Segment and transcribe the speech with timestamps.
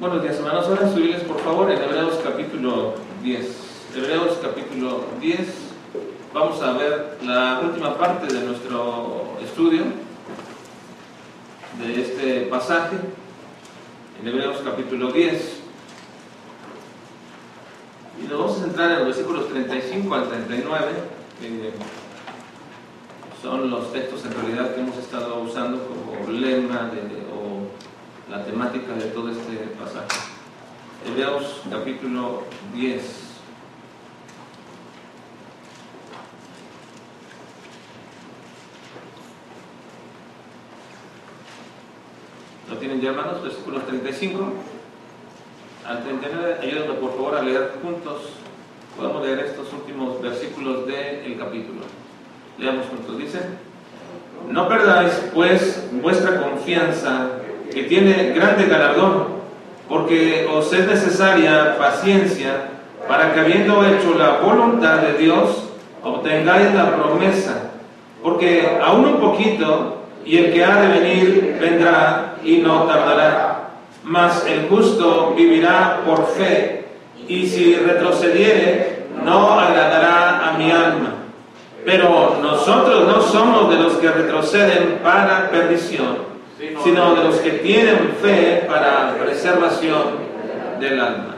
[0.00, 0.66] Buenos días, hermanos.
[0.66, 3.46] Ahora subirles, por favor, en Hebreos capítulo 10.
[3.94, 5.40] Hebreos capítulo 10.
[6.32, 9.82] Vamos a ver la última parte de nuestro estudio
[11.82, 12.96] de este pasaje.
[14.22, 15.60] En Hebreos capítulo 10.
[18.24, 20.92] Y nos vamos a centrar en los versículos 35 al 39.
[21.42, 21.72] que
[23.42, 27.19] son los textos en realidad que hemos estado usando como lema de,
[28.30, 30.06] la temática de todo este pasaje.
[31.04, 33.02] Hebreos capítulo 10.
[42.68, 43.42] ¿Lo tienen ya hermanos?
[43.42, 44.52] Versículos 35
[45.84, 46.58] al 39.
[46.62, 48.22] Ayúdenme por favor a leer juntos.
[48.96, 51.80] Podemos leer estos últimos versículos del capítulo.
[52.58, 53.18] Leamos juntos.
[53.18, 53.40] Dice,
[54.48, 57.39] no perdáis pues vuestra confianza,
[57.72, 59.40] que tiene grande galardón,
[59.88, 62.70] porque os es necesaria paciencia
[63.08, 65.64] para que habiendo hecho la voluntad de Dios,
[66.02, 67.70] obtengáis la promesa.
[68.22, 73.70] Porque aún un poquito, y el que ha de venir vendrá y no tardará.
[74.04, 76.84] Mas el justo vivirá por fe,
[77.26, 81.14] y si retrocediere, no agradará a mi alma.
[81.84, 86.29] Pero nosotros no somos de los que retroceden para perdición,
[86.82, 90.30] sino de los que tienen fe para preservación
[90.78, 91.36] del alma.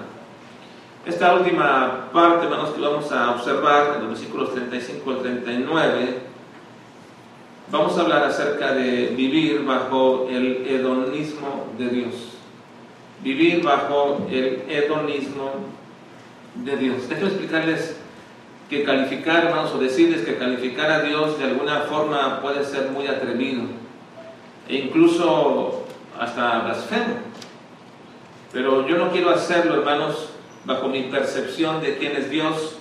[1.06, 6.18] Esta última parte, hermanos, que vamos a observar en los versículos 35 al 39,
[7.70, 12.14] vamos a hablar acerca de vivir bajo el hedonismo de Dios.
[13.22, 15.52] Vivir bajo el hedonismo
[16.56, 17.08] de Dios.
[17.08, 17.96] Déjenme explicarles
[18.68, 23.06] que calificar, hermanos, o decirles que calificar a Dios de alguna forma puede ser muy
[23.06, 23.81] atrevido
[24.68, 25.84] e incluso
[26.18, 27.16] hasta blasfemo.
[28.52, 30.28] Pero yo no quiero hacerlo, hermanos,
[30.64, 32.76] bajo mi percepción de quién es Dios,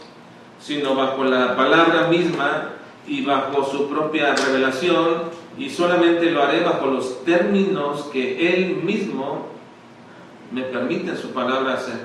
[0.60, 2.70] sino bajo la palabra misma
[3.08, 9.48] y bajo su propia revelación, y solamente lo haré bajo los términos que Él mismo
[10.52, 12.00] me permite en su palabra hacer.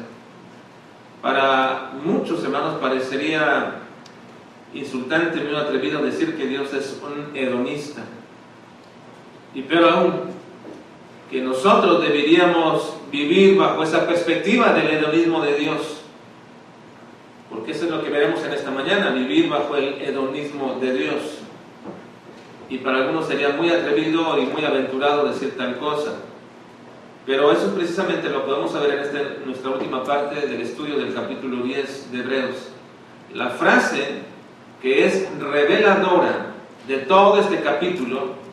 [1.21, 3.83] Para muchos hermanos parecería
[4.75, 8.03] insultante, muy atrevido decir que Dios es un hedonista.
[9.57, 10.13] Y peor aún,
[11.31, 16.03] que nosotros deberíamos vivir bajo esa perspectiva del hedonismo de Dios.
[17.49, 21.39] Porque eso es lo que veremos en esta mañana, vivir bajo el hedonismo de Dios.
[22.69, 26.17] Y para algunos sería muy atrevido y muy aventurado decir tal cosa.
[27.25, 31.15] Pero eso es precisamente lo podemos saber en este, nuestra última parte del estudio del
[31.15, 32.73] capítulo 10 de Hebreos.
[33.33, 34.21] La frase
[34.83, 36.53] que es reveladora
[36.87, 38.45] de todo este capítulo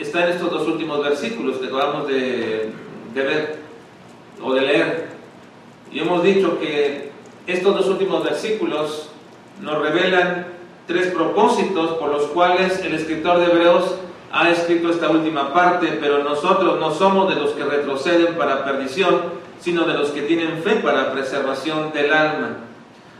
[0.00, 2.70] está en estos dos últimos versículos que acabamos de,
[3.14, 3.58] de ver
[4.42, 5.08] o de leer.
[5.92, 7.10] Y hemos dicho que
[7.46, 9.10] estos dos últimos versículos
[9.60, 10.46] nos revelan
[10.86, 13.96] tres propósitos por los cuales el escritor de Hebreos
[14.32, 19.22] ha escrito esta última parte, pero nosotros no somos de los que retroceden para perdición,
[19.60, 22.58] sino de los que tienen fe para preservación del alma.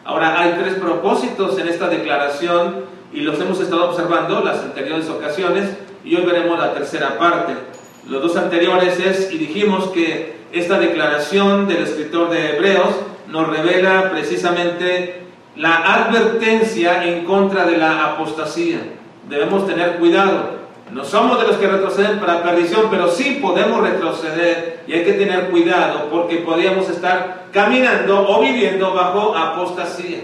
[0.05, 5.77] Ahora, hay tres propósitos en esta declaración y los hemos estado observando las anteriores ocasiones
[6.05, 7.55] y hoy veremos la tercera parte.
[8.09, 12.89] Los dos anteriores es, y dijimos que esta declaración del escritor de Hebreos
[13.29, 15.23] nos revela precisamente
[15.57, 18.79] la advertencia en contra de la apostasía.
[19.29, 20.61] Debemos tener cuidado.
[20.91, 25.13] No somos de los que retroceden para perdición, pero sí podemos retroceder y hay que
[25.13, 30.19] tener cuidado porque podríamos estar caminando o viviendo bajo apostasía.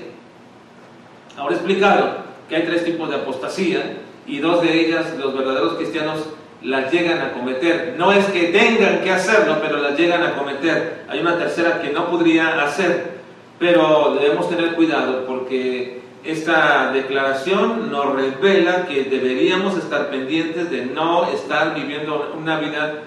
[1.37, 2.17] Ahora he explicado
[2.49, 6.21] que hay tres tipos de apostasía y dos de ellas los verdaderos cristianos
[6.63, 7.95] las llegan a cometer.
[7.97, 11.05] No es que tengan que hacerlo, pero las llegan a cometer.
[11.09, 13.21] Hay una tercera que no podría hacer,
[13.59, 21.29] pero debemos tener cuidado porque esta declaración nos revela que deberíamos estar pendientes de no
[21.31, 23.05] estar viviendo una vida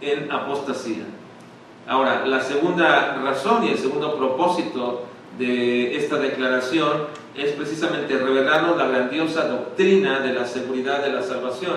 [0.00, 1.04] en apostasía.
[1.88, 5.04] Ahora, la segunda razón y el segundo propósito
[5.38, 7.06] de esta declaración
[7.36, 11.76] es precisamente revelarnos la grandiosa doctrina de la seguridad de la salvación.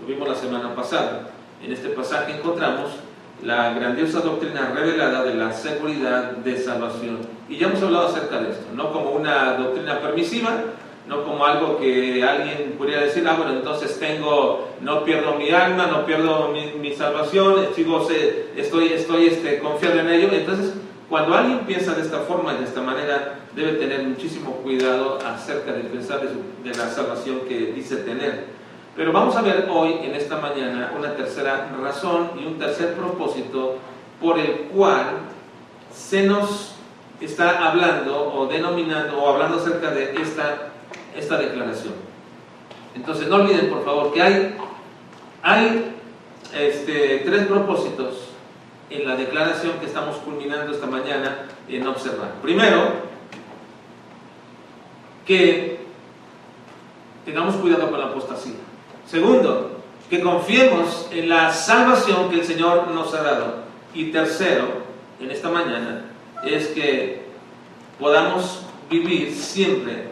[0.00, 1.30] Lo vimos la semana pasada.
[1.62, 2.90] En este pasaje encontramos
[3.42, 7.18] la grandiosa doctrina revelada de la seguridad de salvación.
[7.48, 10.50] Y ya hemos hablado acerca de esto, no como una doctrina permisiva,
[11.06, 15.86] no como algo que alguien pudiera decir, ah, bueno, entonces tengo, no pierdo mi alma,
[15.86, 18.08] no pierdo mi, salvación, sigo,
[18.56, 20.28] estoy, estoy este, confiando en ello.
[20.32, 20.74] Entonces,
[21.08, 25.72] cuando alguien piensa de esta forma y de esta manera, debe tener muchísimo cuidado acerca
[25.72, 28.46] de pensar de, la salvación que dice tener.
[28.96, 33.76] Pero vamos a ver hoy, en esta mañana, una tercera razón y un tercer propósito
[34.20, 35.06] por el cual
[35.94, 36.74] se nos
[37.20, 40.70] está hablando o denominando o hablando acerca de esta,
[41.16, 41.94] esta declaración.
[42.96, 44.56] Entonces, no olviden, por favor, que hay,
[45.42, 45.94] hay
[46.52, 48.25] este, tres propósitos
[48.90, 52.34] en la declaración que estamos culminando esta mañana en observar.
[52.42, 53.06] Primero,
[55.26, 55.80] que
[57.24, 58.54] tengamos cuidado con la apostasía.
[59.06, 63.66] Segundo, que confiemos en la salvación que el Señor nos ha dado.
[63.92, 64.68] Y tercero,
[65.20, 66.04] en esta mañana,
[66.44, 67.24] es que
[67.98, 70.08] podamos vivir siempre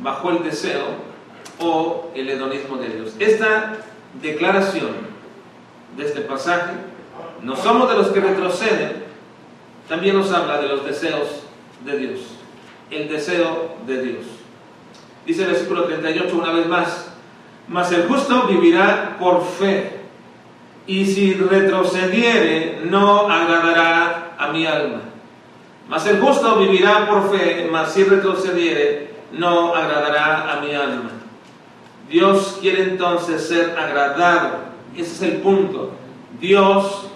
[0.00, 1.10] bajo el deseo
[1.58, 3.14] o el hedonismo de Dios.
[3.18, 3.78] Esta
[4.22, 4.90] declaración
[5.96, 6.72] de este pasaje,
[7.42, 9.04] no somos de los que retroceden,
[9.88, 11.44] también nos habla de los deseos
[11.84, 12.20] de Dios,
[12.90, 14.24] el deseo de Dios.
[15.26, 17.12] Dice el versículo 38 una vez más,
[17.68, 20.00] mas el justo vivirá por fe,
[20.86, 25.00] y si retrocediere no agradará a mi alma.
[25.88, 31.10] Mas el justo vivirá por fe, mas si retrocediere no agradará a mi alma.
[32.08, 34.58] Dios quiere entonces ser agradado.
[34.96, 35.92] Ese es el punto.
[36.40, 37.08] Dios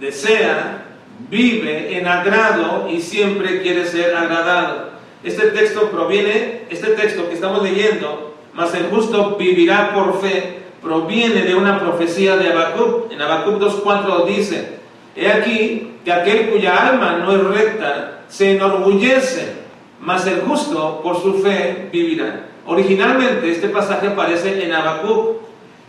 [0.00, 0.86] desea,
[1.28, 4.90] vive en agrado y siempre quiere ser agradado.
[5.22, 11.42] Este texto proviene, este texto que estamos leyendo, mas el justo vivirá por fe, proviene
[11.42, 13.12] de una profecía de Habacuc.
[13.12, 14.78] En Habacuc 2.4 dice,
[15.14, 19.52] he aquí que aquel cuya alma no es recta se enorgullece,
[20.00, 22.46] mas el justo por su fe vivirá.
[22.66, 25.36] Originalmente este pasaje aparece en Habacuc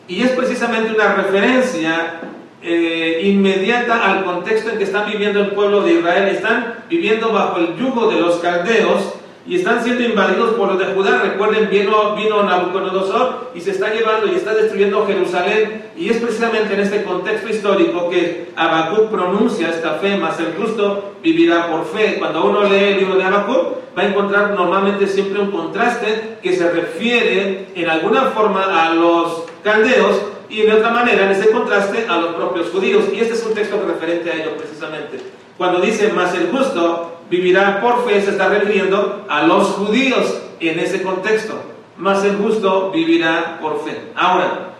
[0.07, 2.19] y es precisamente una referencia
[2.63, 6.27] eh, inmediata al contexto en que están viviendo el pueblo de Israel.
[6.27, 9.15] Están viviendo bajo el yugo de los caldeos
[9.47, 11.21] y están siendo invadidos por los de Judá.
[11.23, 15.91] Recuerden, vino, vino Nabucodonosor y se está llevando y está destruyendo Jerusalén.
[15.97, 21.15] Y es precisamente en este contexto histórico que Habacuc pronuncia esta fe, mas el justo
[21.23, 22.17] vivirá por fe.
[22.19, 26.55] Cuando uno lee el libro de Habacuc, va a encontrar normalmente siempre un contraste que
[26.55, 32.05] se refiere en alguna forma a los caldeos y de otra manera, en ese contraste,
[32.09, 33.05] a los propios judíos.
[33.13, 35.17] Y este es un texto referente a ello precisamente.
[35.57, 40.77] Cuando dice, mas el justo vivirá por fe, se está refiriendo a los judíos en
[40.79, 41.53] ese contexto.
[41.97, 44.11] Mas el justo vivirá por fe.
[44.13, 44.73] Ahora,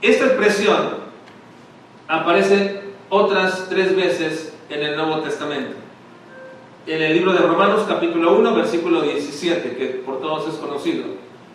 [0.00, 0.94] esta expresión
[2.08, 2.80] aparece
[3.10, 5.74] otras tres veces en el Nuevo Testamento.
[6.86, 11.04] En el libro de Romanos capítulo 1, versículo 17, que por todos es conocido.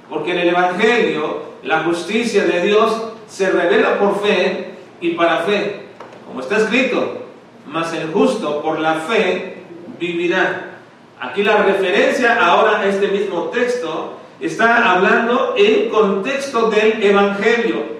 [0.07, 5.87] Porque en el Evangelio la justicia de Dios se revela por fe y para fe.
[6.25, 7.25] Como está escrito,
[7.67, 9.63] mas el justo por la fe
[9.99, 10.79] vivirá.
[11.19, 17.97] Aquí la referencia ahora a este mismo texto está hablando en contexto del Evangelio.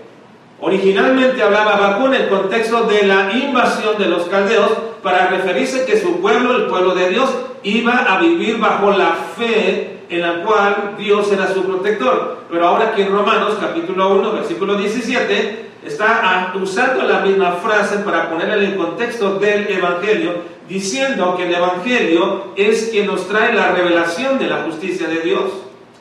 [0.59, 4.71] Originalmente hablaba Habacuc en el contexto de la invasión de los caldeos
[5.03, 7.29] para referirse que su pueblo, el pueblo de Dios,
[7.63, 12.45] iba a vivir bajo la fe en la cual Dios era su protector.
[12.49, 18.29] Pero ahora aquí en Romanos capítulo 1, versículo 17, está usando la misma frase para
[18.29, 23.71] ponerla en el contexto del Evangelio diciendo que el Evangelio es quien nos trae la
[23.71, 25.43] revelación de la justicia de Dios.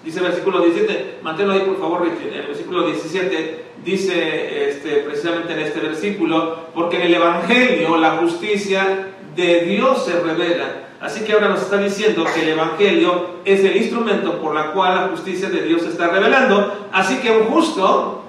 [0.05, 5.61] Dice el versículo 17, manténlo ahí por favor, El versículo 17 dice este, precisamente en
[5.61, 10.86] este versículo, porque en el Evangelio la justicia de Dios se revela.
[11.01, 14.95] Así que ahora nos está diciendo que el Evangelio es el instrumento por la cual
[14.95, 16.89] la justicia de Dios se está revelando.
[16.93, 18.23] Así que un justo,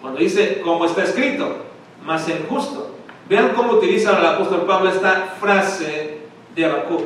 [0.00, 1.56] cuando dice como está escrito,
[2.04, 2.88] más el justo,
[3.28, 6.18] Vean cómo utiliza el apóstol Pablo esta frase
[6.54, 7.02] de Habacuc.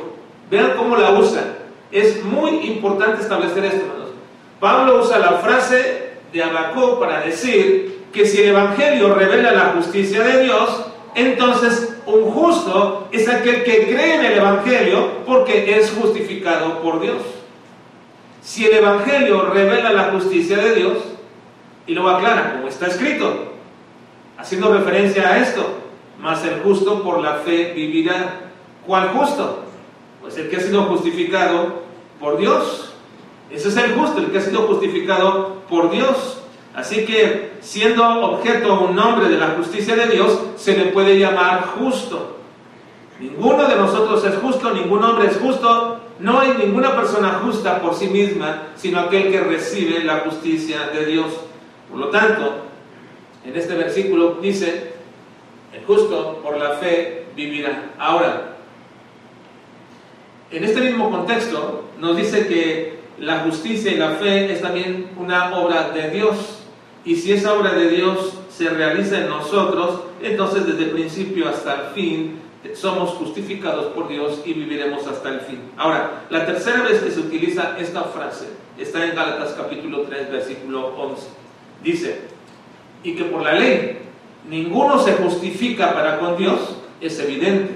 [0.49, 1.43] Vean cómo la usa.
[1.91, 4.09] Es muy importante establecer esto, hermanos.
[4.59, 10.23] Pablo usa la frase de Habacuc para decir que si el Evangelio revela la justicia
[10.23, 16.81] de Dios, entonces un justo es aquel que cree en el Evangelio porque es justificado
[16.81, 17.21] por Dios.
[18.41, 20.97] Si el Evangelio revela la justicia de Dios,
[21.85, 23.53] y lo aclara como está escrito,
[24.37, 25.79] haciendo referencia a esto,
[26.19, 28.41] mas el justo por la fe vivirá.
[28.85, 29.63] ¿Cuál justo?
[30.21, 31.83] Pues el que ha sido justificado
[32.19, 32.93] por Dios.
[33.49, 36.42] Ese es el justo, el que ha sido justificado por Dios.
[36.75, 41.73] Así que siendo objeto un nombre de la justicia de Dios, se le puede llamar
[41.77, 42.37] justo.
[43.19, 47.93] Ninguno de nosotros es justo, ningún hombre es justo, no hay ninguna persona justa por
[47.93, 51.27] sí misma, sino aquel que recibe la justicia de Dios.
[51.89, 52.63] Por lo tanto,
[53.45, 54.93] en este versículo dice,
[55.73, 57.91] el justo por la fe vivirá.
[57.99, 58.55] Ahora,
[60.49, 65.55] en este mismo contexto nos dice que la justicia y la fe es también una
[65.55, 66.62] obra de Dios.
[67.05, 71.73] Y si esa obra de Dios se realiza en nosotros, entonces desde el principio hasta
[71.75, 72.39] el fin
[72.75, 75.59] somos justificados por Dios y viviremos hasta el fin.
[75.77, 80.95] Ahora, la tercera vez que se utiliza esta frase está en Gálatas capítulo 3, versículo
[80.97, 81.27] 11.
[81.83, 82.21] Dice,
[83.03, 83.99] y que por la ley
[84.49, 87.73] ninguno se justifica para con Dios, es evidente,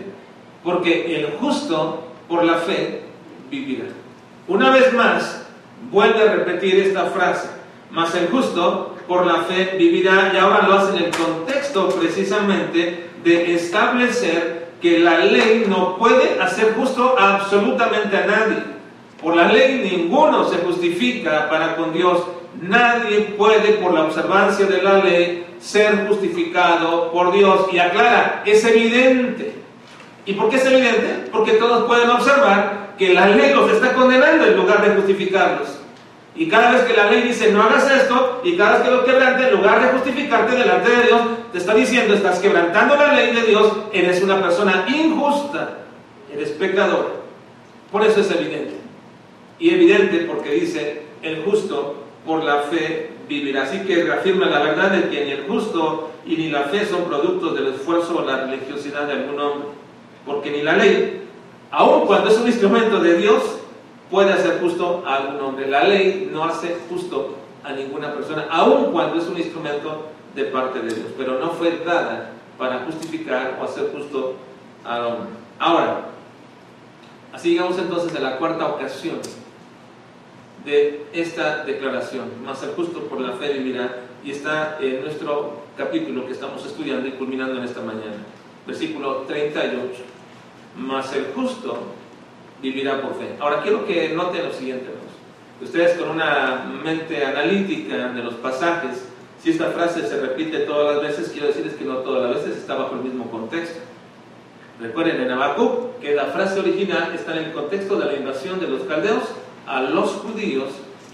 [0.63, 3.01] porque el justo por la fe
[3.51, 3.87] vivirá.
[4.47, 5.45] Una vez más,
[5.91, 7.49] vuelve a repetir esta frase,
[7.91, 13.09] mas el justo por la fe vivirá, y ahora lo hace en el contexto precisamente
[13.23, 18.63] de establecer que la ley no puede hacer justo absolutamente a nadie.
[19.21, 22.21] Por la ley ninguno se justifica para con Dios.
[22.61, 27.67] Nadie puede por la observancia de la ley ser justificado por Dios.
[27.71, 29.55] Y aclara, es evidente.
[30.25, 31.29] ¿Y por qué es evidente?
[31.31, 35.76] Porque todos pueden observar que la ley los está condenando en lugar de justificarlos.
[36.37, 39.03] Y cada vez que la ley dice no hagas esto, y cada vez que lo
[39.03, 43.35] quebrante, en lugar de justificarte delante de Dios, te está diciendo, estás quebrantando la ley
[43.35, 45.79] de Dios, eres una persona injusta,
[46.31, 47.23] eres pecador.
[47.91, 48.75] Por eso es evidente.
[49.57, 53.63] Y evidente porque dice, el justo por la fe vivirá.
[53.63, 57.05] Así que reafirma la verdad de que ni el justo y ni la fe son
[57.05, 59.69] productos del esfuerzo o la religiosidad de algún hombre.
[60.25, 61.23] Porque ni la ley,
[61.71, 63.41] aun cuando es un instrumento de Dios,
[64.09, 65.67] puede hacer justo a algún hombre.
[65.67, 70.79] La ley no hace justo a ninguna persona, aun cuando es un instrumento de parte
[70.79, 74.35] de Dios, pero no fue dada para justificar o hacer justo
[74.85, 75.29] al hombre.
[75.59, 76.05] Ahora,
[77.33, 79.19] así llegamos entonces a la cuarta ocasión
[80.63, 86.25] de esta declaración, más el justo por la fe vivirá, y está en nuestro capítulo
[86.25, 88.23] que estamos estudiando y culminando en esta mañana,
[88.65, 89.81] versículo 38,
[90.77, 91.77] más el justo
[92.61, 93.35] vivirá por fe.
[93.39, 94.87] Ahora quiero que noten lo siguiente,
[95.59, 99.07] Ustedes con una mente analítica de los pasajes,
[99.41, 102.59] si esta frase se repite todas las veces, quiero decirles que no todas las veces
[102.59, 103.79] está bajo el mismo contexto.
[104.79, 108.67] Recuerden en Habacuc que la frase original está en el contexto de la invasión de
[108.67, 109.23] los caldeos
[109.65, 110.69] a los judíos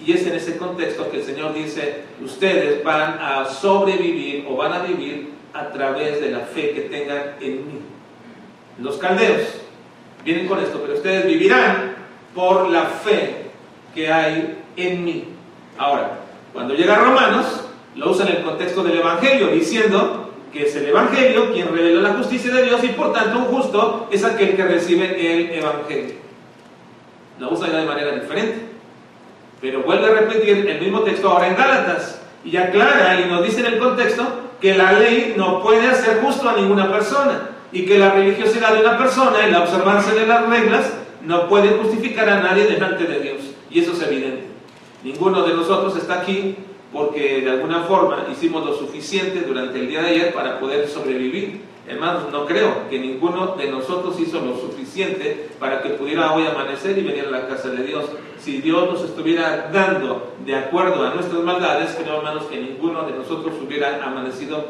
[0.06, 4.74] y es en ese contexto que el Señor dice, ustedes van a sobrevivir o van
[4.74, 7.80] a vivir a través de la fe que tengan en mí.
[8.82, 9.63] Los caldeos
[10.24, 11.96] vienen con esto, pero ustedes vivirán
[12.34, 13.52] por la fe
[13.94, 15.26] que hay en mí.
[15.78, 16.20] Ahora,
[16.52, 17.66] cuando llega Romanos,
[17.96, 22.16] lo usa en el contexto del Evangelio, diciendo que es el Evangelio quien revela la
[22.16, 26.16] justicia de Dios y por tanto un justo es aquel que recibe el Evangelio.
[27.40, 28.74] Lo usa ya de manera diferente.
[29.60, 33.62] Pero vuelve a repetir el mismo texto ahora en Gálatas y aclara y nos dice
[33.62, 34.24] en el contexto
[34.60, 38.82] que la ley no puede hacer justo a ninguna persona y que la religiosidad de
[38.82, 40.94] una persona, en la observancia de las reglas,
[41.26, 43.38] no puede justificar a nadie delante de Dios.
[43.72, 44.44] Y eso es evidente.
[45.04, 46.56] Ninguno de nosotros está aquí
[46.94, 51.62] porque de alguna forma hicimos lo suficiente durante el día de ayer para poder sobrevivir.
[51.88, 56.98] Hermanos, no creo que ninguno de nosotros hizo lo suficiente para que pudiera hoy amanecer
[56.98, 58.06] y venir a la casa de Dios.
[58.38, 63.14] Si Dios nos estuviera dando de acuerdo a nuestras maldades, creo, hermanos, que ninguno de
[63.14, 64.66] nosotros hubiera amanecido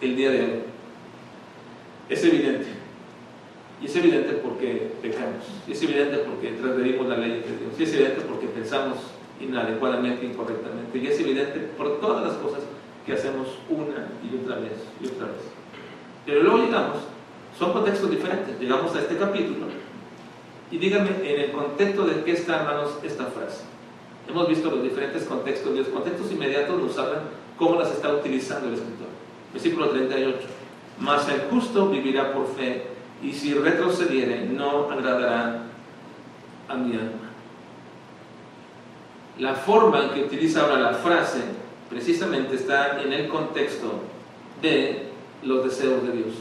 [0.00, 0.73] el día de hoy.
[2.08, 2.66] Es evidente.
[3.80, 5.44] Y es evidente porque pecamos.
[5.66, 7.78] Y es evidente porque transgredimos la ley de Dios.
[7.78, 8.98] Y es evidente porque pensamos
[9.40, 10.98] inadecuadamente, incorrectamente.
[10.98, 12.60] Y es evidente por todas las cosas
[13.06, 15.42] que hacemos una y otra vez y otra vez.
[16.24, 16.98] Pero luego llegamos,
[17.58, 18.58] son contextos diferentes.
[18.60, 19.66] Llegamos a este capítulo.
[20.70, 23.64] Y díganme en el contexto de qué está, hermanos, esta frase.
[24.28, 27.20] Hemos visto los diferentes contextos los contextos inmediatos nos hablan
[27.58, 29.08] cómo las está utilizando el escritor.
[29.52, 30.63] Versículo 38
[30.98, 32.86] mas el justo vivirá por fe,
[33.22, 35.62] y si retrocediere, no agradará
[36.68, 37.30] a mi alma.
[39.38, 41.40] La forma en que utiliza ahora la frase
[41.90, 44.00] precisamente está en el contexto
[44.62, 45.08] de
[45.42, 46.34] los deseos de Dios.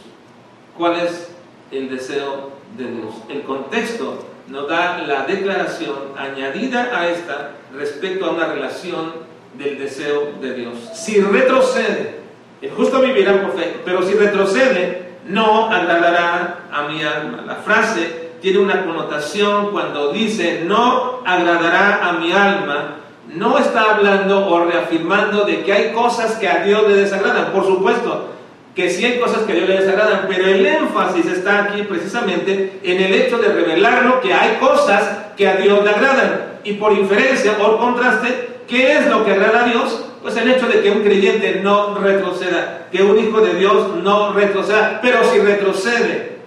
[0.77, 1.31] ¿Cuál es
[1.71, 3.13] el deseo de Dios?
[3.29, 9.13] El contexto nos da la declaración añadida a esta respecto a una relación
[9.57, 10.77] del deseo de Dios.
[10.93, 12.22] Si retrocede,
[12.63, 17.43] el justo vivirá por fe, pero si retrocede, no agradará a mi alma.
[17.45, 22.99] La frase tiene una connotación cuando dice no agradará a mi alma.
[23.27, 27.51] No está hablando o reafirmando de que hay cosas que a Dios le desagradan.
[27.51, 28.29] Por supuesto
[28.73, 32.79] que sí hay cosas que a Dios le desagradan, pero el énfasis está aquí precisamente
[32.81, 35.03] en el hecho de revelarlo que hay cosas
[35.35, 36.59] que a Dios le agradan.
[36.63, 40.12] Y por inferencia, por contraste, ¿qué es lo que agrada a Dios?
[40.23, 44.31] Pues el hecho de que un creyente no retroceda, que un hijo de Dios no
[44.31, 46.37] retroceda, pero si retrocede,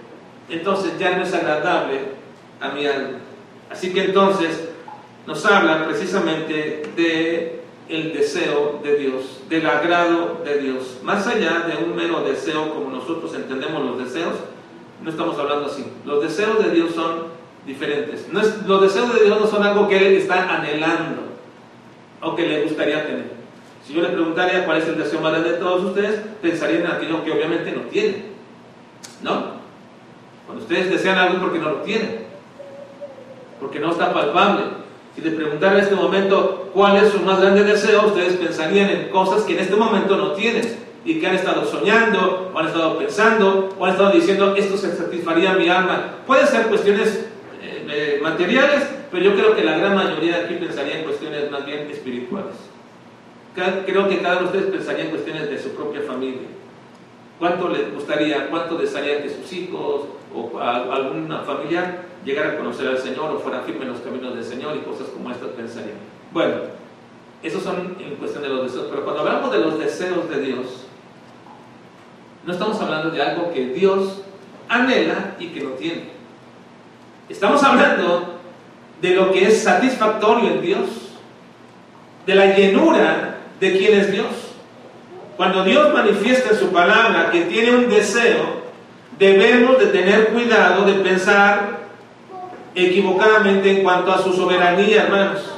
[0.49, 1.99] entonces ya no es agradable
[2.59, 3.19] a mi alma.
[3.69, 4.67] Así que entonces
[5.27, 10.97] nos habla precisamente de el deseo de Dios, del agrado de Dios.
[11.03, 14.33] Más allá de un mero deseo como nosotros entendemos los deseos,
[15.03, 15.85] no estamos hablando así.
[16.03, 17.25] Los deseos de Dios son
[17.67, 18.27] diferentes.
[18.31, 21.21] No es, los deseos de Dios no son algo que Él está anhelando
[22.21, 23.36] o que le gustaría tener.
[23.87, 26.91] Si yo le preguntaría cuál es el deseo más grande de todos ustedes, pensarían en
[26.91, 28.25] aquello que obviamente no tienen.
[29.21, 29.57] ¿No?
[30.45, 32.25] Cuando ustedes desean algo porque no lo tienen,
[33.61, 34.63] porque no está palpable.
[35.15, 39.09] Si les preguntara en este momento cuál es su más grande deseo, ustedes pensarían en
[39.09, 40.63] cosas que en este momento no tienen
[41.05, 44.97] y que han estado soñando, o han estado pensando, o han estado diciendo, esto se
[44.97, 46.15] satisfaría mi alma.
[46.27, 47.25] Puede ser cuestiones
[47.61, 51.65] eh, materiales, pero yo creo que la gran mayoría de aquí pensaría en cuestiones más
[51.65, 52.53] bien espirituales.
[53.57, 56.47] Creo que cada uno de ustedes pensaría en cuestiones de su propia familia.
[57.39, 62.99] ¿Cuánto les gustaría, cuánto desearía que sus hijos o alguna familiar llegara a conocer al
[62.99, 65.97] Señor o fuera firme en los caminos del Señor y cosas como estas pensarían?
[66.31, 66.55] Bueno,
[67.41, 70.85] esos son en cuestión de los deseos, pero cuando hablamos de los deseos de Dios,
[72.45, 74.21] no estamos hablando de algo que Dios
[74.69, 76.11] anhela y que no tiene.
[77.27, 78.39] Estamos hablando
[79.01, 80.89] de lo que es satisfactorio en Dios,
[82.27, 84.27] de la llenura de quien es Dios.
[85.35, 88.67] Cuando Dios manifiesta en su palabra que tiene un deseo,
[89.19, 91.77] debemos de tener cuidado de pensar
[92.73, 95.53] equivocadamente en cuanto a su soberanía, hermanos.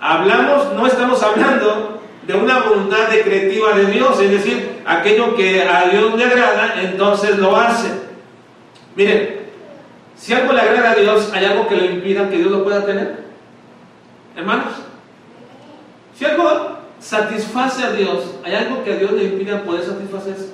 [0.00, 5.88] Hablamos, no estamos hablando de una voluntad decretiva de Dios, es decir, aquello que a
[5.88, 7.90] Dios le agrada, entonces lo hace.
[8.94, 9.42] Miren,
[10.16, 12.84] si algo le agrada a Dios, ¿hay algo que lo impida que Dios lo pueda
[12.84, 13.22] tener?
[14.36, 14.74] Hermanos,
[16.16, 20.52] si algo satisface a Dios, ¿hay algo que a Dios le impida poder satisfacerse?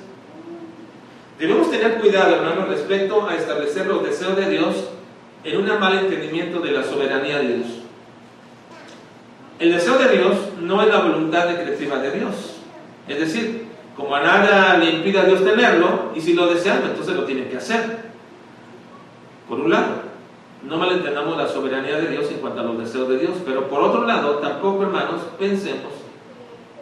[1.37, 4.89] Debemos tener cuidado, hermanos, respecto a establecer los deseos de Dios
[5.43, 7.67] en un mal entendimiento de la soberanía de Dios.
[9.59, 12.33] El deseo de Dios no es la voluntad decretiva de Dios.
[13.07, 17.15] Es decir, como a nada le impide a Dios tenerlo, y si lo desea, entonces
[17.15, 18.09] lo tiene que hacer.
[19.47, 20.01] Por un lado,
[20.63, 23.81] no malentendamos la soberanía de Dios en cuanto a los deseos de Dios, pero por
[23.81, 25.98] otro lado, tampoco, hermanos, pensemos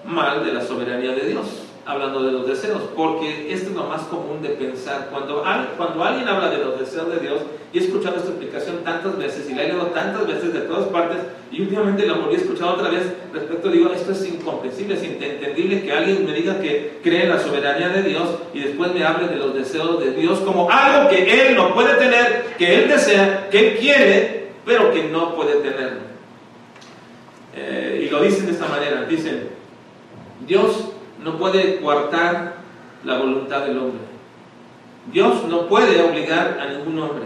[0.07, 4.01] mal de la soberanía de Dios hablando de los deseos, porque esto es lo más
[4.03, 5.07] común de pensar.
[5.09, 5.41] Cuando,
[5.77, 7.39] cuando alguien habla de los deseos de Dios,
[7.71, 10.89] y he escuchado esta explicación tantas veces y la he leído tantas veces de todas
[10.89, 15.03] partes, y últimamente la volví a escuchar otra vez respecto, digo, esto es incomprensible, es
[15.03, 19.05] inentendible que alguien me diga que cree en la soberanía de Dios y después me
[19.05, 22.89] hable de los deseos de Dios como algo que Él no puede tener, que Él
[22.89, 25.99] desea, que Él quiere, pero que no puede tener.
[27.55, 29.56] Eh, y lo dicen de esta manera, dicen,
[30.45, 30.89] Dios
[31.23, 32.55] no puede coartar
[33.03, 34.01] la voluntad del hombre.
[35.11, 37.25] Dios no puede obligar a ningún hombre.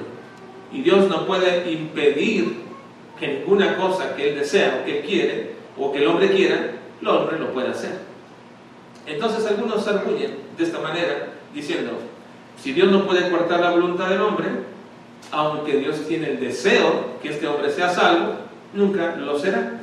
[0.72, 2.62] Y Dios no puede impedir
[3.20, 6.72] que ninguna cosa que Él desea o que Él quiere o que el hombre quiera,
[7.02, 8.00] el hombre lo pueda hacer.
[9.06, 11.92] Entonces algunos arguyen de esta manera diciendo,
[12.62, 14.48] si Dios no puede coartar la voluntad del hombre,
[15.32, 18.36] aunque Dios tiene el deseo que este hombre sea salvo,
[18.74, 19.82] nunca lo será.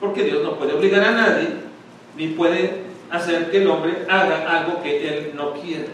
[0.00, 1.48] Porque Dios no puede obligar a nadie,
[2.16, 5.88] ni puede hacer que el hombre haga algo que él no quiere.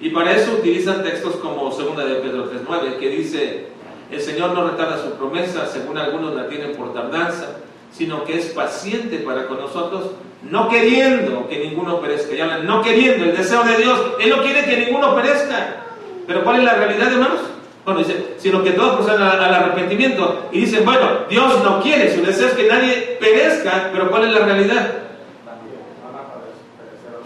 [0.00, 3.66] Y para eso utilizan textos como 2 de Pedro 3.9, que dice,
[4.10, 7.56] el Señor no retarda su promesa, según algunos la tienen por tardanza,
[7.92, 10.10] sino que es paciente para con nosotros,
[10.42, 12.34] no queriendo que ninguno perezca.
[12.34, 15.84] Y no queriendo, el deseo de Dios, Él no quiere que ninguno perezca.
[16.26, 17.40] Pero ¿cuál es la realidad, hermanos?
[17.84, 20.48] Bueno, dice, sino que todos procedan al arrepentimiento.
[20.52, 24.32] Y dicen, bueno, Dios no quiere, su deseo es que nadie perezca, pero ¿cuál es
[24.32, 25.05] la realidad?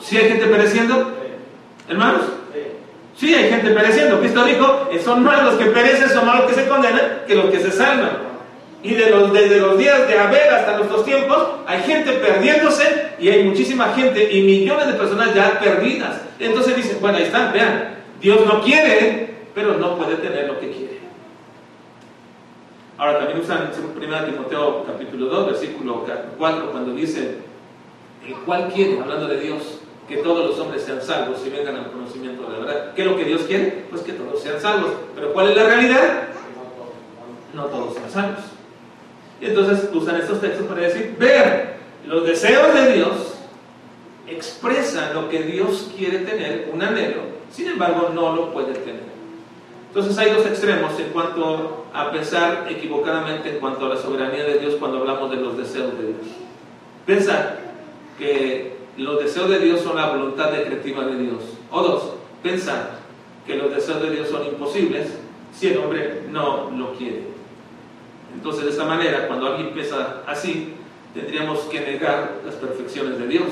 [0.03, 1.13] ¿Sí hay gente pereciendo?
[1.89, 2.23] ¿Hermanos?
[3.17, 4.19] Sí, hay gente pereciendo.
[4.21, 7.51] Cristo dijo, son más los que perecen, son más los que se condenan que los
[7.51, 8.31] que se salvan.
[8.83, 11.37] Y de los, desde los días de Abel hasta nuestros tiempos,
[11.67, 16.23] hay gente perdiéndose y hay muchísima gente y millones de personas ya perdidas.
[16.39, 20.71] Entonces dicen, bueno, ahí están, vean, Dios no quiere, pero no puede tener lo que
[20.71, 21.01] quiere.
[22.97, 26.07] Ahora también usan 1 Timoteo capítulo 2, versículo
[26.39, 27.37] 4, cuando dice,
[28.27, 31.93] el cual quiere, hablando de Dios, que todos los hombres sean salvos y vengan al
[31.93, 32.95] conocimiento de la verdad.
[32.95, 33.85] ¿Qué es lo que Dios quiere?
[33.91, 34.91] Pues que todos sean salvos.
[35.15, 36.23] Pero ¿cuál es la realidad?
[37.55, 38.41] No todos sean salvos.
[39.41, 43.35] Y entonces usan estos textos para decir, ver, los deseos de Dios
[44.27, 49.11] expresan lo que Dios quiere tener, un anhelo, sin embargo no lo puede tener.
[49.89, 54.59] Entonces hay dos extremos en cuanto a pensar equivocadamente en cuanto a la soberanía de
[54.59, 56.27] Dios cuando hablamos de los deseos de Dios.
[57.07, 57.59] Pensar
[58.19, 61.43] que los deseos de Dios son la voluntad decretiva de Dios.
[61.71, 62.99] O dos, pensar
[63.47, 65.19] que los deseos de Dios son imposibles
[65.53, 67.25] si el hombre no lo quiere.
[68.35, 70.75] Entonces, de esta manera, cuando alguien piensa así,
[71.15, 73.47] tendríamos que negar las perfecciones de Dios.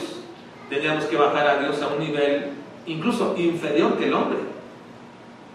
[0.69, 2.51] Tendríamos que bajar a Dios a un nivel
[2.87, 4.39] incluso inferior que el hombre.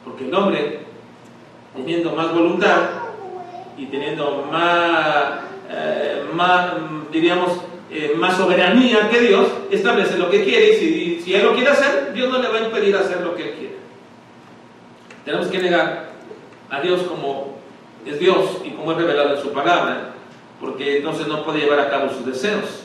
[0.04, 0.80] Porque el hombre,
[1.76, 2.90] teniendo más voluntad
[3.78, 6.74] y teniendo más, eh, más
[7.12, 7.52] diríamos,
[7.92, 12.14] eh, más soberanía que Dios, establece lo que quiere y si, Él lo quiere hacer,
[12.14, 13.76] Dios no le va a impedir hacer lo que Él quiere.
[15.26, 16.12] Tenemos que negar
[16.70, 17.58] a Dios como
[18.06, 20.14] es Dios y como es revelado en su palabra,
[20.60, 22.84] porque entonces no puede llevar a cabo sus deseos.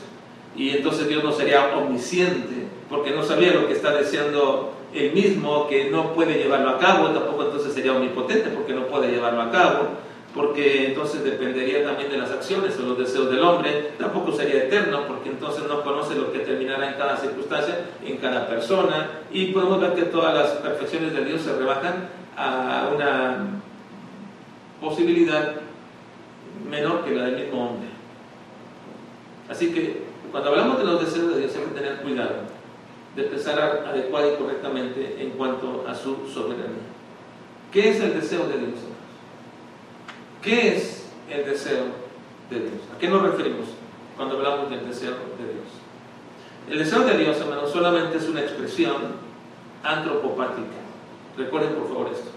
[0.55, 5.67] Y entonces Dios no sería omnisciente, porque no sabía lo que está deseando él mismo,
[5.67, 9.51] que no puede llevarlo a cabo, tampoco entonces sería omnipotente, porque no puede llevarlo a
[9.51, 9.89] cabo,
[10.35, 15.07] porque entonces dependería también de las acciones o los deseos del hombre, tampoco sería eterno,
[15.07, 19.81] porque entonces no conoce lo que terminará en cada circunstancia, en cada persona, y podemos
[19.81, 23.47] ver que todas las perfecciones de Dios se rebajan a una
[24.79, 25.55] posibilidad
[26.69, 27.89] menor que la del mismo hombre.
[29.49, 32.59] Así que cuando hablamos de los deseos de Dios hay que tener cuidado
[33.15, 36.85] de pensar adecuada y correctamente en cuanto a su soberanía.
[37.71, 38.79] ¿Qué es el deseo de Dios?
[40.41, 41.83] ¿Qué es el deseo
[42.49, 42.81] de Dios?
[42.95, 43.67] ¿A qué nos referimos
[44.15, 45.67] cuando hablamos del deseo de Dios?
[46.69, 48.95] El deseo de Dios, hermanos, solamente es una expresión
[49.83, 50.77] antropopática.
[51.37, 52.29] Recuerden por favor esto.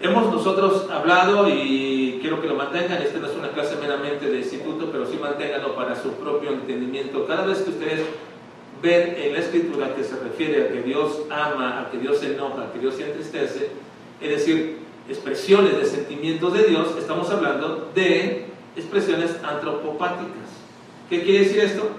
[0.00, 4.38] Hemos nosotros hablado y quiero que lo mantengan, esta no es una clase meramente de
[4.38, 7.26] instituto, pero sí manténganlo para su propio entendimiento.
[7.26, 8.00] Cada vez que ustedes
[8.82, 12.32] ven en la escritura que se refiere a que Dios ama, a que Dios se
[12.32, 13.70] enoja, a que Dios se entristece,
[14.22, 14.78] es decir,
[15.10, 18.46] expresiones de sentimientos de Dios, estamos hablando de
[18.76, 20.48] expresiones antropopáticas.
[21.08, 21.90] ¿Qué quiere decir esto?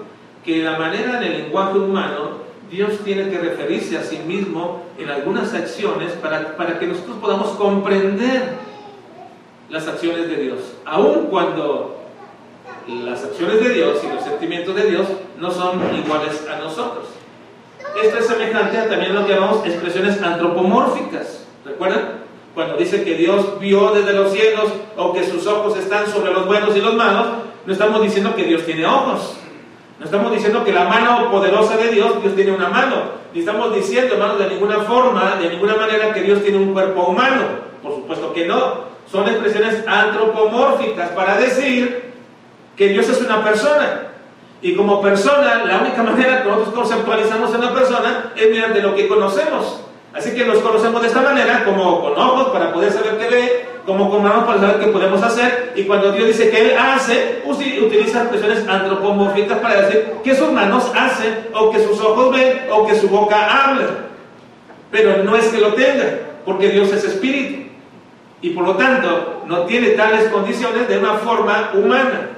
[0.44, 5.10] Que la manera en el lenguaje humano Dios tiene que referirse a sí mismo en
[5.10, 8.54] algunas acciones para, para que nosotros podamos comprender
[9.68, 11.98] las acciones de Dios, aun cuando
[12.88, 15.06] las acciones de Dios y los sentimientos de Dios
[15.38, 17.04] no son iguales a nosotros.
[18.02, 21.44] Esto es semejante a también lo que llamamos expresiones antropomórficas.
[21.64, 22.21] ¿Recuerdan?
[22.54, 26.46] Cuando dice que Dios vio desde los cielos o que sus ojos están sobre los
[26.46, 27.26] buenos y los malos,
[27.64, 29.36] no estamos diciendo que Dios tiene ojos.
[29.98, 33.22] No estamos diciendo que la mano poderosa de Dios, Dios tiene una mano.
[33.32, 37.04] Ni estamos diciendo, hermanos, de ninguna forma, de ninguna manera que Dios tiene un cuerpo
[37.04, 37.42] humano.
[37.82, 38.92] Por supuesto que no.
[39.10, 42.12] Son expresiones antropomórficas para decir
[42.76, 44.08] que Dios es una persona.
[44.60, 48.94] Y como persona, la única manera que nosotros conceptualizamos a una persona es mediante lo
[48.94, 49.80] que conocemos.
[50.14, 53.66] Así que nos conocemos de esta manera, como con ojos para poder saber qué ve,
[53.86, 55.72] como con manos para saber qué podemos hacer.
[55.74, 60.90] Y cuando Dios dice que Él hace, utiliza expresiones antropomórficas para decir que sus manos
[60.94, 63.86] hacen, o que sus ojos ven, o que su boca habla.
[64.90, 67.70] Pero no es que lo tenga, porque Dios es espíritu.
[68.42, 72.28] Y por lo tanto, no tiene tales condiciones de una forma humana.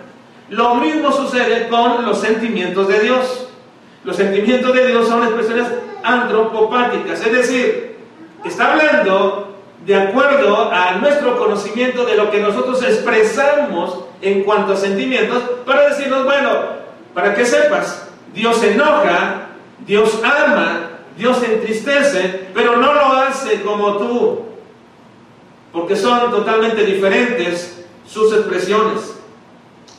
[0.51, 3.49] Lo mismo sucede con los sentimientos de Dios.
[4.05, 5.67] Los sentimientos de Dios son expresiones
[6.05, 7.97] antropopáticas, es decir,
[8.45, 14.77] está hablando de acuerdo a nuestro conocimiento de lo que nosotros expresamos en cuanto a
[14.77, 16.51] sentimientos, para decirnos, bueno,
[17.13, 19.49] para que sepas, Dios enoja,
[19.87, 24.43] Dios ama, Dios entristece, pero no lo hace como tú,
[25.73, 29.19] porque son totalmente diferentes sus expresiones.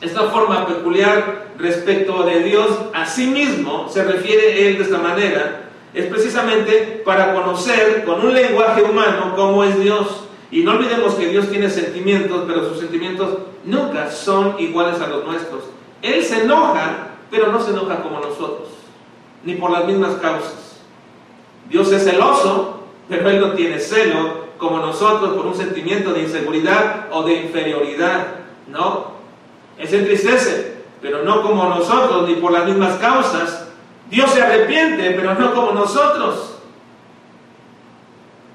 [0.00, 5.65] Esta forma peculiar respecto de Dios a sí mismo, se refiere él de esta manera,
[5.96, 10.24] es precisamente para conocer con un lenguaje humano cómo es Dios.
[10.50, 15.24] Y no olvidemos que Dios tiene sentimientos, pero sus sentimientos nunca son iguales a los
[15.24, 15.64] nuestros.
[16.02, 18.68] Él se enoja, pero no se enoja como nosotros,
[19.42, 20.82] ni por las mismas causas.
[21.70, 27.06] Dios es celoso, pero Él no tiene celo como nosotros por un sentimiento de inseguridad
[27.10, 28.26] o de inferioridad.
[28.68, 29.12] No,
[29.78, 33.65] Él se entristece, pero no como nosotros, ni por las mismas causas,
[34.10, 36.56] Dios se arrepiente, pero no como nosotros.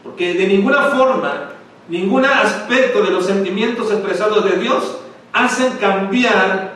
[0.04, 1.52] Porque de ninguna forma,
[1.88, 4.98] ningún aspecto de los sentimientos expresados de Dios
[5.34, 6.74] hacen cambiar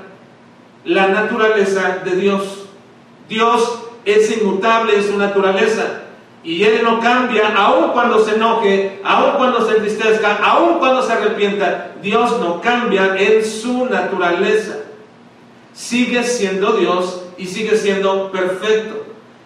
[0.84, 2.66] la naturaleza de Dios.
[3.28, 6.02] Dios es inmutable en su naturaleza
[6.44, 11.14] y Él no cambia aun cuando se enoje, aun cuando se entristezca, aun cuando se
[11.14, 11.92] arrepienta.
[12.04, 14.78] Dios no cambia en su naturaleza.
[15.74, 19.06] Sigue siendo Dios y sigue siendo perfecto.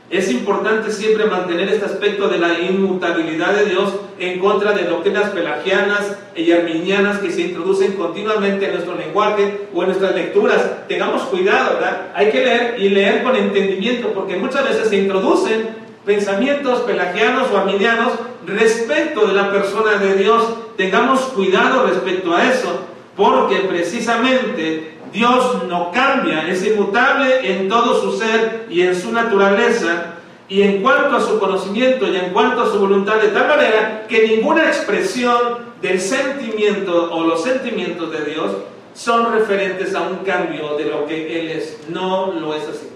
[0.09, 5.29] Es importante siempre mantener este aspecto de la inmutabilidad de Dios en contra de doctrinas
[5.29, 10.87] pelagianas y arminianas que se introducen continuamente en nuestro lenguaje o en nuestras lecturas.
[10.87, 12.07] Tengamos cuidado, ¿verdad?
[12.15, 15.69] Hay que leer y leer con entendimiento porque muchas veces se introducen
[16.05, 18.13] pensamientos pelagianos o arminianos
[18.47, 20.43] respecto de la persona de Dios.
[20.75, 22.79] Tengamos cuidado respecto a eso
[23.15, 30.15] porque precisamente Dios no cambia, es inmutable en todo su ser y en su naturaleza,
[30.47, 34.07] y en cuanto a su conocimiento y en cuanto a su voluntad, de tal manera
[34.07, 38.51] que ninguna expresión del sentimiento o los sentimientos de Dios
[38.93, 41.79] son referentes a un cambio de lo que Él es.
[41.87, 42.89] No lo es así.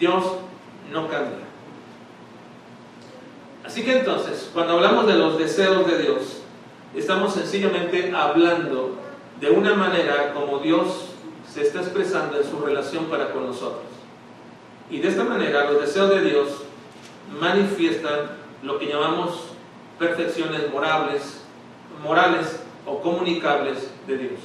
[0.00, 0.24] Dios
[0.90, 1.46] no cambia.
[3.64, 6.38] Así que entonces, cuando hablamos de los deseos de Dios,
[6.94, 8.96] estamos sencillamente hablando
[9.40, 11.15] de una manera como Dios
[11.56, 13.86] se está expresando en su relación para con nosotros.
[14.90, 16.48] Y de esta manera los deseos de Dios
[17.40, 19.52] manifiestan lo que llamamos
[19.98, 24.40] perfecciones morales o comunicables de Dios.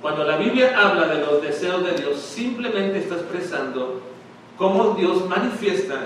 [0.00, 4.00] Cuando la Biblia habla de los deseos de Dios, simplemente está expresando
[4.56, 5.96] cómo Dios manifiesta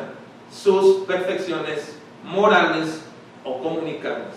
[0.50, 3.04] sus perfecciones morales
[3.44, 4.32] o comunicables.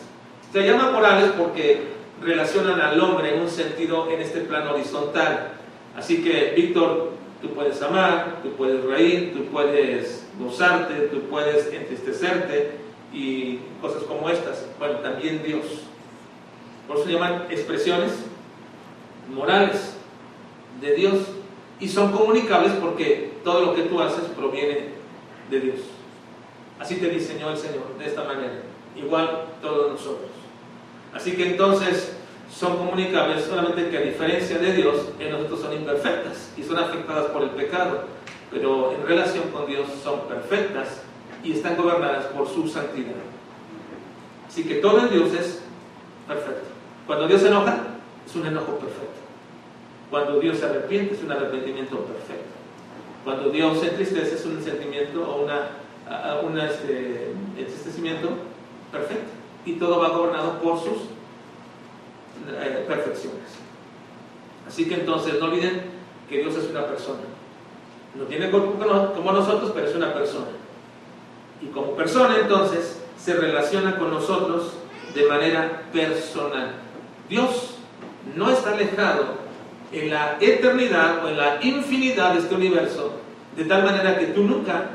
[0.52, 5.54] Se llama morales porque relacionan al hombre en un sentido en este plano horizontal.
[5.98, 12.74] Así que, Víctor, tú puedes amar, tú puedes reír, tú puedes gozarte, tú puedes entristecerte
[13.12, 14.68] y cosas como estas.
[14.78, 15.66] Bueno, también Dios.
[16.88, 18.12] Por eso se llaman expresiones
[19.34, 19.96] morales
[20.80, 21.16] de Dios
[21.80, 24.90] y son comunicables porque todo lo que tú haces proviene
[25.50, 25.80] de Dios.
[26.80, 28.62] Así te diseñó el Señor, de esta manera.
[28.96, 30.30] Igual todos nosotros.
[31.12, 32.17] Así que entonces
[32.52, 37.28] son comunicables solamente que a diferencia de Dios, en nosotros son imperfectas y son afectadas
[37.28, 38.06] por el pecado,
[38.52, 41.02] pero en relación con Dios son perfectas
[41.44, 43.14] y están gobernadas por su santidad.
[44.48, 45.62] Así que todo en Dios es
[46.28, 46.68] perfecto.
[47.06, 47.78] Cuando Dios se enoja,
[48.26, 49.20] es un enojo perfecto.
[50.10, 52.58] Cuando Dios se arrepiente, es un arrepentimiento perfecto.
[53.24, 55.44] Cuando Dios se entristece, es un sentimiento o
[56.46, 58.30] un este, entristecimiento
[58.92, 59.32] perfecto.
[59.66, 61.17] Y todo va gobernado por sus
[62.50, 63.43] eh, perfecciones.
[64.67, 65.82] Así que entonces no olviden
[66.30, 67.21] que Dios es una persona.
[68.15, 68.73] No tiene cuerpo
[69.15, 70.47] como nosotros, pero es una persona.
[71.62, 74.73] Y como persona entonces se relaciona con nosotros
[75.13, 76.76] de manera personal.
[77.30, 77.76] Dios
[78.36, 79.47] no está alejado
[79.91, 83.13] en la eternidad o en la infinidad de este universo,
[83.56, 84.89] de tal manera que tú nunca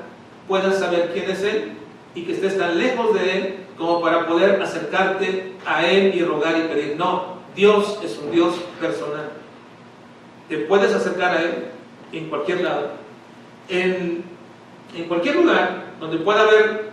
[0.46, 1.72] puedas saber quién es Él
[2.14, 6.56] y que estés tan lejos de Él como para poder acercarte a Él y rogar
[6.58, 6.96] y pedir.
[6.96, 9.30] No, Dios es un Dios personal.
[10.48, 11.68] Te puedes acercar a Él
[12.12, 12.90] en cualquier lado,
[13.68, 14.24] en,
[14.94, 16.90] en cualquier lugar donde pueda haber,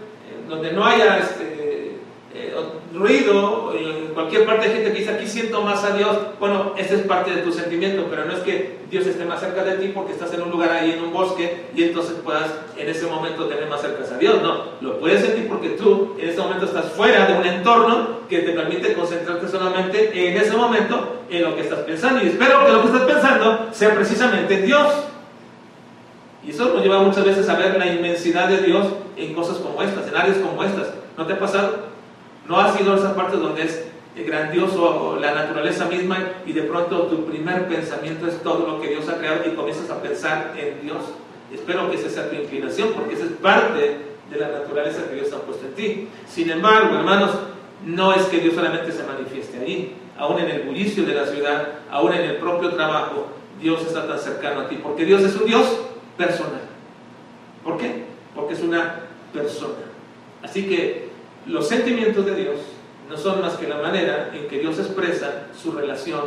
[0.48, 1.98] donde no haya este,
[2.34, 2.56] eh,
[2.94, 6.96] ruido, en cualquier parte de gente que dice aquí siento más a Dios, bueno, ese
[6.96, 9.92] es parte de tu sentimiento, pero no es que Dios esté más cerca de ti
[9.94, 13.46] porque estás en un lugar ahí en un bosque y entonces puedas en ese momento
[13.46, 16.86] tener más cerca a Dios, no, lo puedes sentir porque tú en ese momento estás
[16.92, 21.62] fuera de un entorno que te permite concentrarte solamente en ese momento en lo que
[21.62, 24.88] estás pensando y espero que lo que estás pensando sea precisamente Dios.
[26.44, 29.84] Y eso nos lleva muchas veces a ver la inmensidad de Dios en cosas como
[29.84, 30.94] estas, en áreas como estas.
[31.18, 31.90] ¿No te ha pasado?
[32.50, 33.86] No ha sido esa parte donde es
[34.16, 39.08] grandioso la naturaleza misma y de pronto tu primer pensamiento es todo lo que Dios
[39.08, 40.98] ha creado y comienzas a pensar en Dios.
[41.54, 43.98] Espero que esa sea tu inclinación porque esa es parte
[44.32, 46.08] de la naturaleza que Dios ha puesto en ti.
[46.28, 47.32] Sin embargo, hermanos,
[47.86, 51.68] no es que Dios solamente se manifieste ahí, aún en el bullicio de la ciudad,
[51.92, 53.28] aún en el propio trabajo,
[53.62, 55.82] Dios está tan cercano a ti, porque Dios es un Dios
[56.18, 56.62] personal.
[57.64, 58.06] ¿Por qué?
[58.36, 59.86] Porque es una persona.
[60.42, 61.09] Así que
[61.50, 62.56] los sentimientos de Dios
[63.10, 66.22] no son más que la manera en que Dios expresa su relación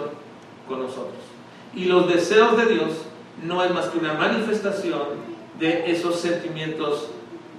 [0.66, 1.14] con nosotros.
[1.74, 2.88] Y los deseos de Dios
[3.44, 5.02] no es más que una manifestación
[5.61, 7.11] de esos sentimientos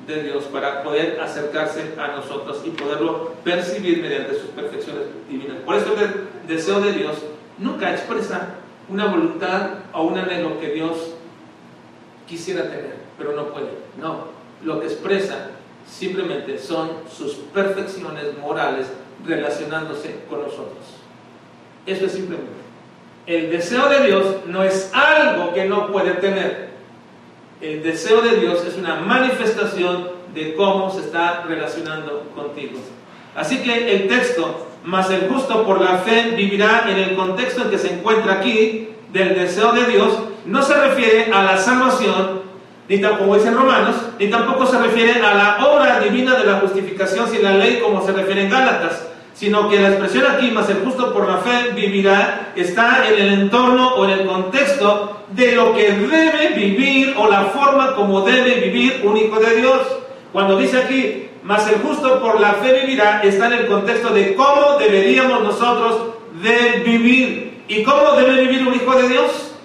[0.06, 5.58] de Dios para poder acercarse a nosotros y poderlo percibir mediante sus perfecciones divinas.
[5.65, 7.15] Por eso el deseo de Dios
[7.58, 8.56] nunca expresa
[8.89, 11.13] una voluntad o un anhelo que Dios
[12.28, 13.69] quisiera tener, pero no puede.
[13.97, 14.26] No,
[14.63, 15.52] lo que expresa
[15.88, 18.88] simplemente son sus perfecciones morales
[19.26, 20.78] relacionándose con nosotros.
[21.86, 22.52] Eso es simplemente.
[23.26, 26.72] El deseo de Dios no es algo que no puede tener.
[27.62, 32.80] El deseo de Dios es una manifestación de cómo se está relacionando contigo.
[33.36, 37.69] Así que el texto, más el justo por la fe vivirá en el contexto en
[37.69, 42.43] que se encuentra aquí, del deseo de Dios, no se refiere a la salvación,
[42.89, 47.30] ni tampoco dicen Romanos, ni tampoco se refiere a la obra divina de la justificación
[47.30, 50.84] sin la ley como se refiere en Gálatas, sino que la expresión aquí, más el
[50.84, 55.74] justo por la fe vivirá, está en el entorno o en el contexto de lo
[55.74, 59.82] que debe vivir o la forma como debe vivir un hijo de Dios.
[60.34, 64.36] Cuando dice aquí, más el justo por la fe vivirá, está en el contexto de
[64.36, 67.63] cómo deberíamos nosotros de vivir.
[67.67, 69.56] ¿Y cómo debe vivir un hijo de Dios?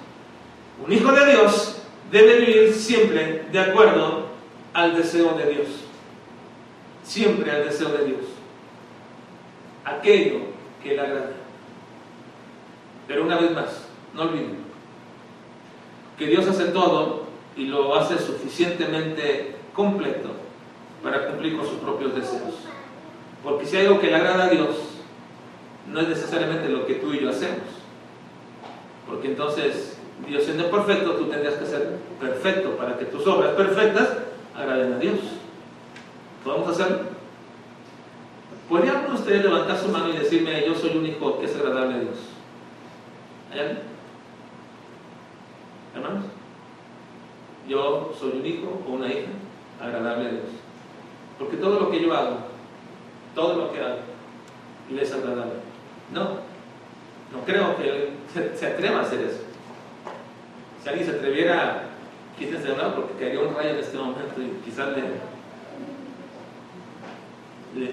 [0.87, 1.78] Un hijo de Dios
[2.11, 4.27] debe vivir siempre de acuerdo
[4.73, 5.69] al deseo de Dios.
[7.03, 8.21] Siempre al deseo de Dios.
[9.85, 10.41] Aquello
[10.83, 11.33] que le agrada.
[13.07, 14.69] Pero una vez más, no olviden
[16.19, 20.31] que Dios hace todo y lo hace suficientemente completo
[21.03, 22.55] para cumplir con sus propios deseos.
[23.43, 24.77] Porque si hay algo que le agrada a Dios,
[25.87, 27.63] no es necesariamente lo que tú y yo hacemos.
[29.07, 34.19] Porque entonces, Dios siendo perfecto, tú tendrías que ser perfecto para que tus obras perfectas
[34.55, 35.19] agraden a Dios.
[36.45, 36.99] ¿Podemos hacerlo?
[38.69, 41.57] ¿Podría uno de ustedes levantar su mano y decirme, yo soy un hijo que es
[41.57, 42.19] agradable a Dios?
[43.53, 43.79] ¿Hay alguien?
[45.95, 46.25] Hermanos,
[47.67, 49.31] yo soy un hijo o una hija
[49.81, 50.45] agradable a Dios.
[51.39, 52.37] Porque todo lo que yo hago,
[53.35, 53.99] todo lo que hago,
[54.91, 55.55] le es agradable.
[56.13, 56.25] No,
[57.33, 58.09] no creo que él
[58.55, 59.41] se, atreva a hacer eso.
[60.83, 61.83] Si alguien se atreviera,
[62.39, 65.03] quítense de lado porque caería un rayo en este momento y quizás le,
[67.81, 67.91] le,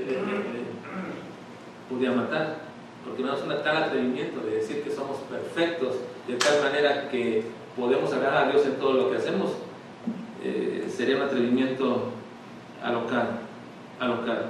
[1.90, 2.66] pudiera matar.
[3.04, 5.96] Porque no es un tal atrevimiento de decir que somos perfectos
[6.28, 7.44] de tal manera que
[7.78, 9.52] podemos agradar a Dios en todo lo que hacemos.
[10.44, 12.12] Eh, sería un atrevimiento
[12.84, 13.30] alocado,
[14.00, 14.46] alocado.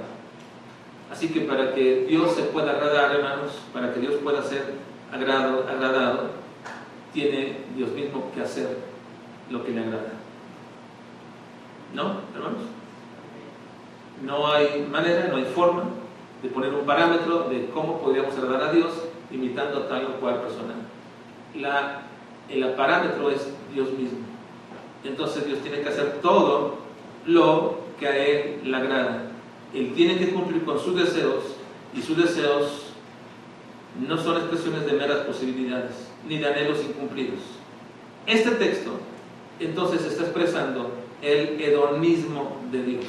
[1.10, 4.74] Así que para que Dios se pueda agradar, hermanos, para que Dios pueda ser
[5.12, 6.30] agrado, agradado,
[7.16, 8.76] tiene Dios mismo que hacer
[9.50, 10.12] lo que le agrada.
[11.94, 12.62] ¿No, hermanos?
[14.22, 15.84] No hay manera, no hay forma
[16.42, 18.92] de poner un parámetro de cómo podríamos agradar a Dios
[19.30, 20.74] imitando a tal o cual persona.
[22.50, 24.18] El parámetro es Dios mismo.
[25.02, 26.76] Entonces Dios tiene que hacer todo
[27.24, 29.22] lo que a Él le agrada.
[29.72, 31.44] Él tiene que cumplir con sus deseos
[31.94, 32.92] y sus deseos
[34.06, 37.40] no son expresiones de meras posibilidades ni de anhelos incumplidos.
[38.26, 38.98] Este texto
[39.60, 43.04] entonces está expresando el hedonismo de Dios.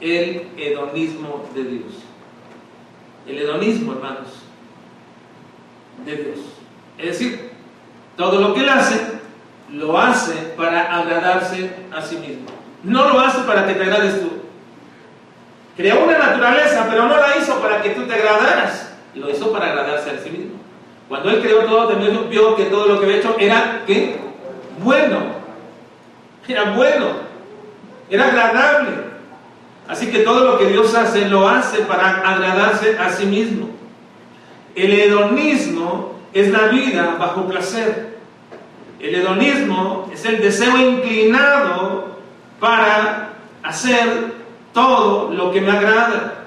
[0.00, 1.92] El hedonismo de Dios.
[3.26, 4.28] El hedonismo, hermanos,
[6.04, 6.38] de Dios.
[6.96, 7.50] Es decir,
[8.16, 9.00] todo lo que Él hace,
[9.72, 12.46] lo hace para agradarse a sí mismo.
[12.82, 14.30] No lo hace para que te agrades tú.
[15.76, 18.92] Creó una naturaleza, pero no la hizo para que tú te agradaras.
[19.14, 20.47] Lo hizo para agradarse a sí mismo.
[21.08, 23.82] Cuando Él creó todo, también vio que todo lo que había hecho era
[24.82, 25.18] bueno.
[26.46, 27.06] Era bueno.
[28.10, 29.08] Era agradable.
[29.88, 33.70] Así que todo lo que Dios hace, lo hace para agradarse a sí mismo.
[34.74, 38.18] El hedonismo es la vida bajo placer.
[39.00, 42.18] El hedonismo es el deseo inclinado
[42.60, 43.30] para
[43.62, 44.34] hacer
[44.74, 46.44] todo lo que me agrada.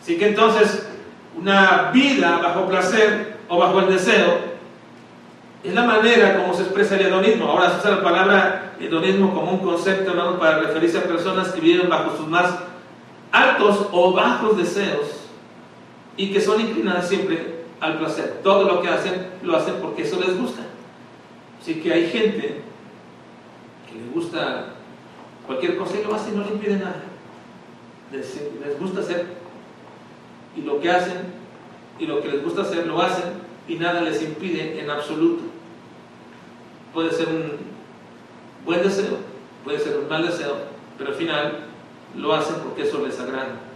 [0.00, 0.87] Así que entonces,
[1.40, 4.48] una vida bajo placer o bajo el deseo
[5.62, 7.46] es la manera como se expresa el hedonismo.
[7.46, 11.88] Ahora se usa la palabra hedonismo como un concepto para referirse a personas que viven
[11.88, 12.54] bajo sus más
[13.32, 15.26] altos o bajos deseos
[16.16, 18.40] y que son inclinadas siempre al placer.
[18.42, 20.62] Todo lo que hacen lo hacen porque eso les gusta.
[21.60, 22.62] Así que hay gente
[23.88, 24.74] que le gusta
[25.46, 27.02] cualquier cosa y lo hace y no le impide nada.
[28.12, 29.37] Les, les gusta hacer
[30.58, 31.38] y lo que hacen
[31.98, 33.24] y lo que les gusta hacer lo hacen
[33.66, 35.42] y nada les impide en absoluto.
[36.92, 37.52] Puede ser un
[38.64, 39.18] buen deseo,
[39.64, 40.56] puede ser un mal deseo,
[40.96, 41.66] pero al final
[42.16, 43.68] lo hacen porque eso les agrada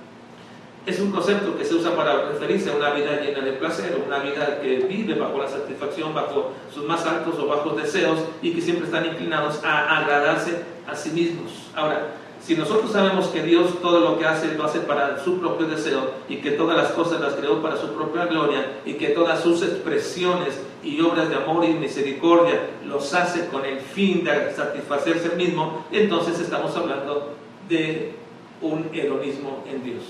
[0.84, 4.18] es un concepto que se usa para referirse a una vida llena de placer, una
[4.18, 8.60] vida que vive bajo la satisfacción, bajo sus más altos o bajos deseos y que
[8.60, 11.70] siempre están inclinados a agradarse a sí mismos.
[11.76, 12.08] Ahora,
[12.44, 16.10] si nosotros sabemos que Dios todo lo que hace lo hace para su propio deseo
[16.28, 19.62] y que todas las cosas las creó para su propia gloria y que todas sus
[19.62, 25.36] expresiones y obras de amor y misericordia los hace con el fin de satisfacerse el
[25.36, 27.36] mismo, entonces estamos hablando
[27.68, 28.14] de
[28.60, 30.02] un heroísmo en Dios.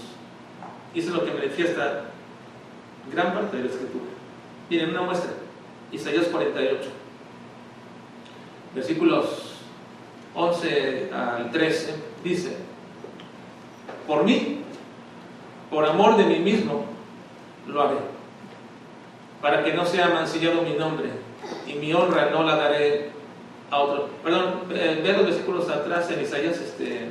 [0.95, 2.05] Y eso es lo que manifiesta
[3.13, 4.05] gran parte de la escritura.
[4.71, 5.33] Miren, una muestra.
[5.91, 6.89] Isaías 48,
[8.75, 9.52] versículos
[10.35, 12.57] 11 al 13, dice,
[14.07, 14.61] por mí,
[15.71, 16.87] por amor de mí mismo,
[17.67, 17.97] lo haré,
[19.41, 21.11] para que no sea mancillado mi nombre
[21.67, 23.11] y mi honra no la daré
[23.71, 24.09] a otro.
[24.23, 27.09] Perdón, eh, ve los versículos atrás en Isaías, este,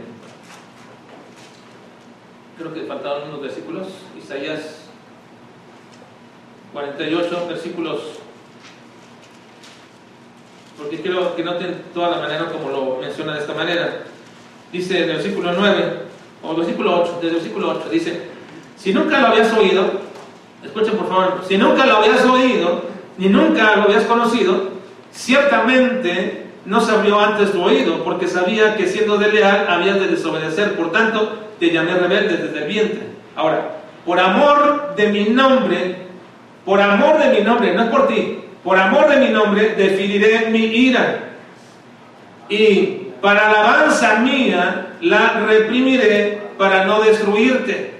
[2.58, 4.82] creo que faltaban unos versículos, Isaías
[6.74, 8.21] 48, versículos,
[10.82, 14.04] porque quiero que noten toda la manera como lo menciona de esta manera.
[14.72, 15.84] Dice en el versículo 9,
[16.44, 18.22] o versículo 8, desde el versículo 8, dice,
[18.78, 19.84] si nunca lo habías oído,
[20.64, 22.84] escuchen por favor, si nunca lo habías oído,
[23.18, 24.70] ni nunca lo habías conocido,
[25.12, 30.76] ciertamente no se abrió antes tu oído, porque sabía que siendo desleal habías de desobedecer,
[30.76, 33.02] por tanto te llamé rebelde desde el vientre.
[33.36, 35.98] Ahora, por amor de mi nombre,
[36.66, 40.50] por amor de mi nombre, no es por ti, por amor de mi nombre, definiré
[40.50, 41.32] mi ira.
[42.50, 47.94] Y para alabanza mía, la reprimiré para no destruirte.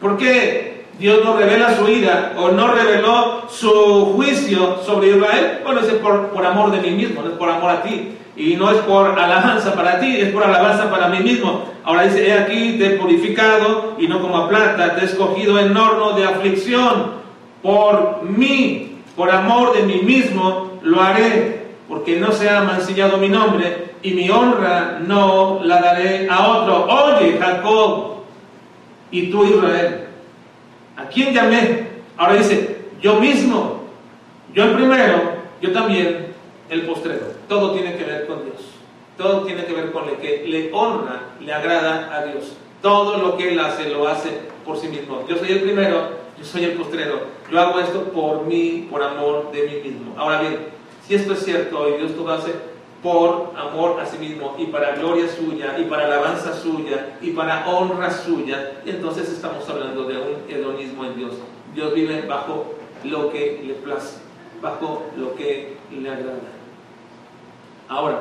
[0.00, 5.60] ¿Por qué Dios no revela su ira o no reveló su juicio sobre Israel?
[5.64, 8.12] Bueno, es por, por amor de mí mismo, no es por amor a ti.
[8.36, 11.64] Y no es por alabanza para ti, es por alabanza para mí mismo.
[11.84, 15.58] Ahora dice, he aquí, te he purificado y no como a plata, te he escogido
[15.58, 17.12] en horno de aflicción.
[17.62, 23.28] Por mí, por amor de mí mismo, lo haré, porque no se ha mancillado mi
[23.28, 26.86] nombre y mi honra no la daré a otro.
[26.86, 28.16] Oye, Jacob,
[29.10, 30.06] y tú, Israel,
[30.96, 31.88] ¿a quién llamé?
[32.16, 33.84] Ahora dice, yo mismo,
[34.52, 36.26] yo el primero, yo también
[36.68, 37.26] el postrero.
[37.48, 38.56] Todo tiene que ver con Dios.
[39.16, 42.56] Todo tiene que ver con lo que le honra, le agrada a Dios.
[42.82, 44.30] Todo lo que Él hace, lo hace
[44.64, 45.24] por sí mismo.
[45.28, 47.20] Yo soy el primero, yo soy el postrero.
[47.50, 50.14] Yo hago esto por mí, por amor de mí mismo.
[50.16, 50.58] Ahora bien,
[51.06, 52.52] si esto es cierto y Dios todo hace
[53.02, 57.68] por amor a sí mismo y para gloria suya y para alabanza suya y para
[57.68, 61.34] honra suya, entonces estamos hablando de un hedonismo en Dios.
[61.74, 62.74] Dios vive bajo
[63.04, 64.18] lo que le place,
[64.60, 66.40] bajo lo que le agrada.
[67.88, 68.20] Ahora,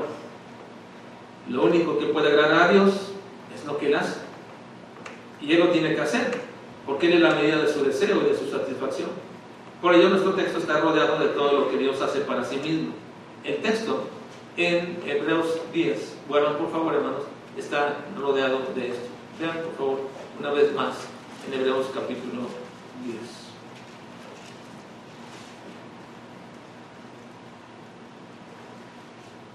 [1.49, 3.11] lo único que puede agradar a Dios
[3.55, 4.19] es lo que Él hace.
[5.41, 6.41] Y Él lo tiene que hacer,
[6.85, 9.09] porque Él es la medida de su deseo y de su satisfacción.
[9.81, 12.93] Por ello nuestro texto está rodeado de todo lo que Dios hace para sí mismo.
[13.43, 14.07] El texto
[14.57, 17.23] en Hebreos 10, bueno, por favor hermanos,
[17.57, 19.07] está rodeado de esto.
[19.39, 19.99] Vean por favor
[20.39, 20.95] una vez más
[21.47, 22.43] en Hebreos capítulo
[23.05, 23.17] 10.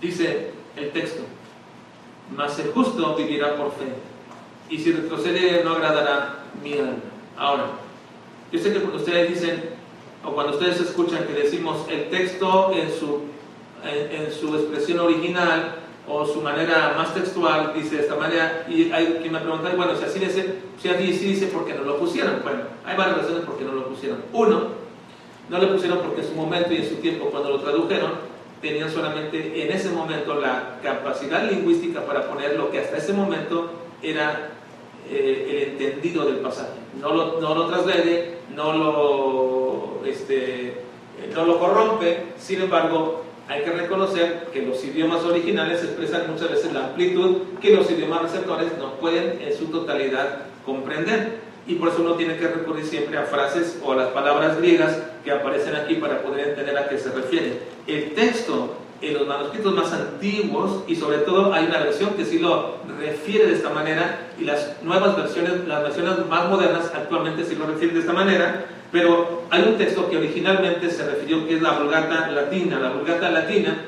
[0.01, 1.23] Dice el texto,
[2.35, 3.93] mas el justo vivirá por fe,
[4.71, 7.10] y si retrocede no agradará mi alma.
[7.41, 7.69] Ahora,
[8.53, 9.63] yo sé que cuando ustedes dicen,
[10.23, 13.23] o cuando ustedes escuchan que decimos el texto en su,
[13.83, 15.77] en, su expresión original,
[16.07, 19.97] o su manera más textual, dice de esta manera, y hay quien me pregunta, bueno,
[19.97, 22.41] si así dice, si así dice, ¿por qué no lo pusieron?
[22.43, 24.23] Bueno, hay varias razones por qué no lo pusieron.
[24.35, 24.65] Uno,
[25.49, 28.13] no lo pusieron porque en su momento y en su tiempo, cuando lo tradujeron,
[28.61, 33.71] tenían solamente en ese momento la capacidad lingüística para poner lo que hasta ese momento
[34.03, 34.51] era
[35.09, 36.80] eh, el entendido del pasaje.
[36.99, 37.71] No lo, no lo
[38.55, 40.75] no lo, este,
[41.35, 46.73] no lo corrompe, sin embargo, hay que reconocer que los idiomas originales expresan muchas veces
[46.73, 52.03] la amplitud que los idiomas receptores no pueden en su totalidad comprender y por eso
[52.03, 55.97] uno tiene que recurrir siempre a frases o a las palabras griegas que aparecen aquí
[55.97, 57.61] para poder entender a qué se refiere.
[57.87, 62.39] El texto en los manuscritos más antiguos y sobre todo hay una versión que sí
[62.39, 67.55] lo refiere de esta manera y las nuevas versiones, las versiones más modernas actualmente sí
[67.55, 71.63] lo refieren de esta manera, pero hay un texto que originalmente se refirió que es
[71.63, 72.79] la Vulgata latina.
[72.79, 73.79] La Vulgata latina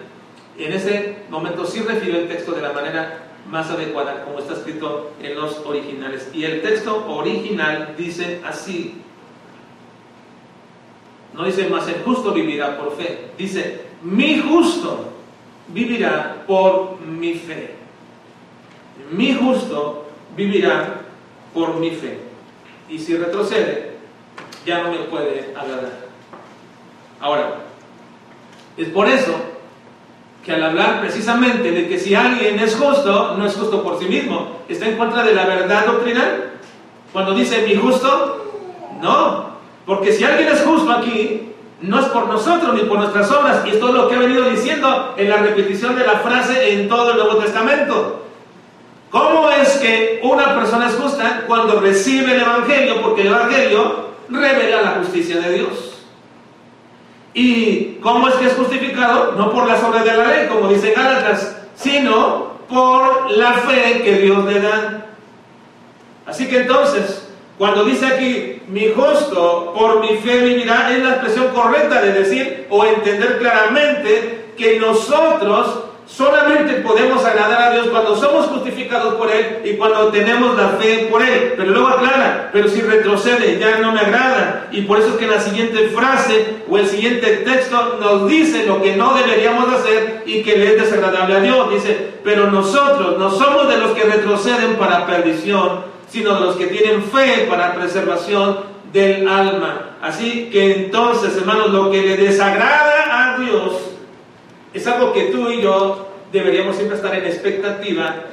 [0.58, 5.12] en ese momento sí refirió el texto de la manera más adecuada como está escrito
[5.22, 6.30] en los originales.
[6.32, 9.02] Y el texto original dice así,
[11.34, 15.12] no dice más el justo vivirá por fe, dice mi justo
[15.68, 17.74] vivirá por mi fe.
[19.10, 21.02] Mi justo vivirá
[21.54, 22.20] por mi fe.
[22.88, 23.96] Y si retrocede,
[24.66, 26.06] ya no me puede agradar.
[27.20, 27.60] Ahora,
[28.76, 29.34] es por eso
[30.44, 34.06] que al hablar precisamente de que si alguien es justo, no es justo por sí
[34.06, 36.50] mismo, está en contra de la verdad doctrinal.
[37.12, 39.52] Cuando dice mi justo, no,
[39.86, 41.51] porque si alguien es justo aquí,
[41.82, 44.48] no es por nosotros ni por nuestras obras, y esto es lo que ha venido
[44.48, 48.22] diciendo en la repetición de la frase en todo el Nuevo Testamento.
[49.10, 53.02] ¿Cómo es que una persona es justa cuando recibe el Evangelio?
[53.02, 55.92] Porque el Evangelio revela la justicia de Dios.
[57.34, 59.32] ¿Y cómo es que es justificado?
[59.32, 64.18] No por las obras de la ley, como dice Gálatas, sino por la fe que
[64.18, 65.06] Dios le da.
[66.26, 67.28] Así que entonces,
[67.58, 72.66] cuando dice aquí, mi justo por mi fe vivirá, es la expresión correcta de decir
[72.70, 79.60] o entender claramente que nosotros Solamente podemos agradar a Dios cuando somos justificados por Él
[79.64, 81.54] y cuando tenemos la fe por Él.
[81.56, 84.68] Pero luego aclara, pero si retrocede ya no me agrada.
[84.72, 88.82] Y por eso es que la siguiente frase o el siguiente texto nos dice lo
[88.82, 91.70] que no deberíamos hacer y que le es desagradable a Dios.
[91.70, 97.02] Dice, pero nosotros no somos de los que retroceden para perdición, sino los que tienen
[97.04, 98.58] fe para preservación
[98.92, 99.96] del alma.
[100.02, 103.72] Así que entonces, hermanos, lo que le desagrada a Dios
[104.74, 108.24] es algo que tú y yo deberíamos siempre estar en expectativa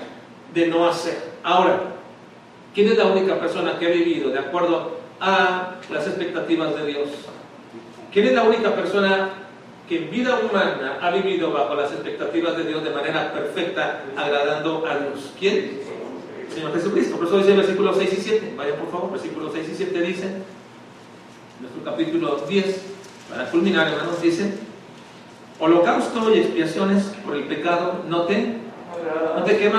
[0.54, 1.18] de no hacer.
[1.42, 1.80] Ahora,
[2.76, 7.10] ¿quién es la única persona que ha vivido de acuerdo a las expectativas de Dios?
[8.12, 9.30] ¿Quién es la única persona
[9.88, 14.86] que en vida humana ha vivido bajo las expectativas de Dios de manera perfecta, agradando
[14.86, 15.32] a Dios?
[15.40, 15.80] ¿Quién?
[16.60, 17.16] Señor Jesucristo.
[17.16, 18.54] Por eso dice el versículo 6 y 7.
[18.58, 20.28] Vaya por favor, versículos 6 y 7 dice,
[21.62, 22.82] nuestro capítulo 10,
[23.30, 24.56] para culminar, hermanos, dice,
[25.58, 28.58] holocausto y expiaciones por el pecado no te,
[29.38, 29.72] no te qué,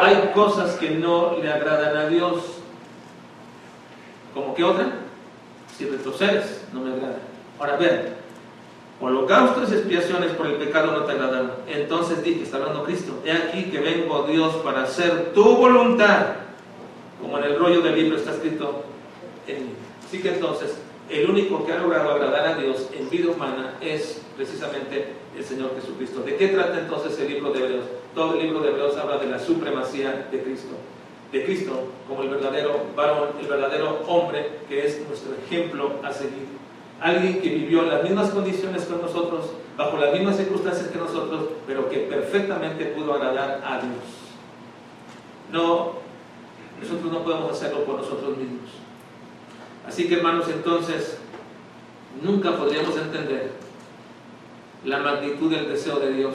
[0.00, 2.44] Hay cosas que no le agradan a Dios.
[4.32, 4.92] ¿Como qué otra?
[5.76, 7.18] Si retrocedes, no me agrada.
[7.58, 8.19] Ahora ver,
[9.00, 11.52] holocaustos y expiaciones por el pecado no te agradaron.
[11.66, 16.34] Entonces dije, está hablando Cristo, he aquí que vengo Dios para hacer tu voluntad,
[17.20, 18.84] como en el rollo del libro está escrito
[19.46, 19.72] en mí.
[20.06, 20.76] Así que entonces,
[21.08, 25.72] el único que ha logrado agradar a Dios en vida humana es precisamente el Señor
[25.80, 26.20] Jesucristo.
[26.20, 27.84] ¿De qué trata entonces el libro de Hebreos?
[28.14, 30.74] Todo el libro de Hebreos habla de la supremacía de Cristo.
[31.32, 36.59] De Cristo como el verdadero varón, el verdadero hombre que es nuestro ejemplo a seguir
[37.00, 39.46] alguien que vivió en las mismas condiciones que nosotros,
[39.76, 44.04] bajo las mismas circunstancias que nosotros, pero que perfectamente pudo agradar a Dios.
[45.50, 45.92] No,
[46.80, 48.70] nosotros no podemos hacerlo por nosotros mismos.
[49.88, 51.18] Así que hermanos, entonces,
[52.22, 53.50] nunca podríamos entender
[54.84, 56.34] la magnitud del deseo de Dios,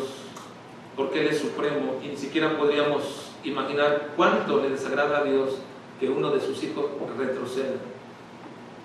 [0.95, 5.57] porque Él es supremo y ni siquiera podríamos imaginar cuánto le desagrada a Dios
[5.99, 6.85] que uno de sus hijos
[7.17, 7.75] retroceda.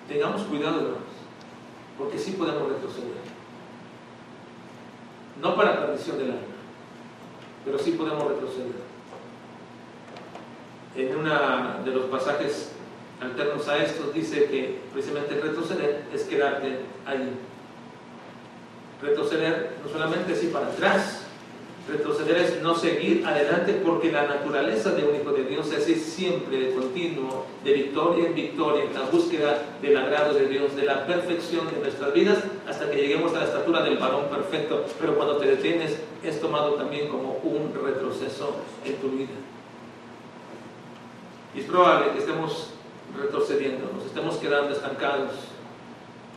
[0.07, 1.10] Tengamos cuidado, hermanos
[2.01, 3.21] porque sí podemos retroceder.
[5.39, 6.41] No para perdición del alma,
[7.63, 8.81] pero sí podemos retroceder.
[10.95, 12.71] En uno de los pasajes
[13.21, 17.33] alternos a estos dice que precisamente retroceder es quedarte allí.
[19.01, 21.20] Retroceder no solamente así para atrás,
[21.87, 26.57] Retroceder es no seguir adelante porque la naturaleza de un hijo de Dios es siempre
[26.57, 31.07] de continuo, de victoria en victoria, en la búsqueda del agrado de Dios, de la
[31.07, 32.37] perfección de nuestras vidas,
[32.69, 34.85] hasta que lleguemos a la estatura del varón perfecto.
[34.99, 39.29] Pero cuando te detienes, es tomado también como un retroceso en tu vida.
[41.55, 42.69] Es probable que estemos
[43.19, 45.31] retrocediendo, nos estemos quedando estancados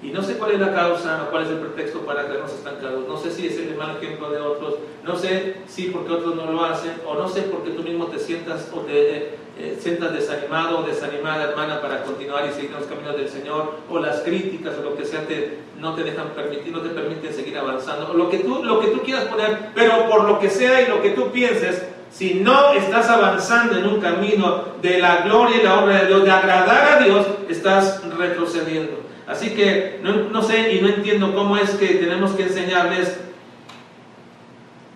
[0.02, 3.08] y no sé cuál es la causa o cuál es el pretexto para quedarnos estancados.
[3.08, 4.74] No sé si es el mal ejemplo de otros.
[5.02, 6.92] No sé si porque otros no lo hacen.
[7.06, 10.82] O no sé porque tú mismo te sientas o te eh, eh, sientas desanimado o
[10.82, 13.76] desanimada, hermana, para continuar y seguir los caminos del Señor.
[13.88, 17.32] O las críticas o lo que sea te, no te dejan permitir, no te permiten
[17.32, 18.10] seguir avanzando.
[18.10, 19.70] O lo que, tú, lo que tú quieras poner.
[19.74, 23.86] Pero por lo que sea y lo que tú pienses, si no estás avanzando en
[23.86, 28.02] un camino de la gloria y la obra de Dios, de agradar a Dios, estás
[28.18, 29.03] retrocediendo.
[29.26, 33.18] Así que no, sé y no entiendo cómo es que tenemos que enseñarles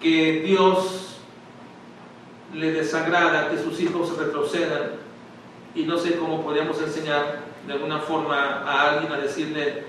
[0.03, 1.21] que Dios
[2.55, 4.93] le desagrada que sus hijos retrocedan
[5.75, 9.85] y no sé cómo podríamos enseñar de alguna forma a alguien a decirle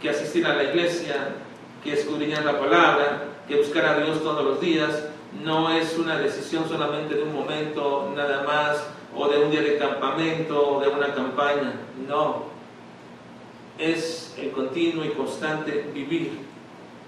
[0.00, 1.34] que asistir a la iglesia,
[1.82, 5.08] que escudriñar la palabra, que buscar a Dios todos los días,
[5.42, 9.78] no es una decisión solamente de un momento nada más o de un día de
[9.78, 11.72] campamento o de una campaña,
[12.08, 12.53] no,
[13.78, 16.32] es el continuo y constante vivir.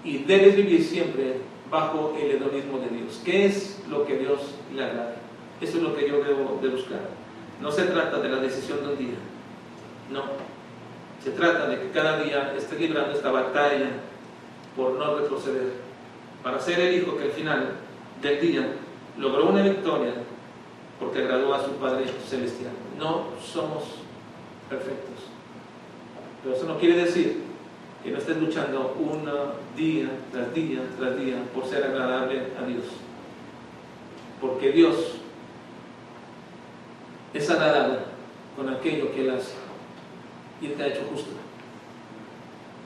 [0.03, 1.37] Y debes vivir siempre
[1.69, 3.21] bajo el hedonismo de Dios.
[3.23, 4.39] ¿Qué es lo que Dios
[4.73, 5.15] le agrada?
[5.59, 7.01] Eso es lo que yo debo de buscar.
[7.61, 9.17] No se trata de la decisión de un día.
[10.11, 10.23] No.
[11.23, 13.89] Se trata de que cada día esté librando esta batalla
[14.75, 15.73] por no retroceder.
[16.43, 17.71] Para ser el hijo que al final
[18.21, 18.67] del día
[19.17, 20.13] logró una victoria
[20.99, 22.71] porque agradó a su Padre Celestial.
[22.97, 23.83] No somos
[24.69, 25.16] perfectos.
[26.43, 27.43] Pero eso no quiere decir
[28.03, 29.29] que no estés luchando un
[29.75, 32.85] día tras día tras día por ser agradable a Dios.
[34.39, 34.95] Porque Dios
[37.33, 37.99] es agradable
[38.55, 39.53] con aquello que Él hace.
[40.61, 41.31] Y Él te ha hecho justo.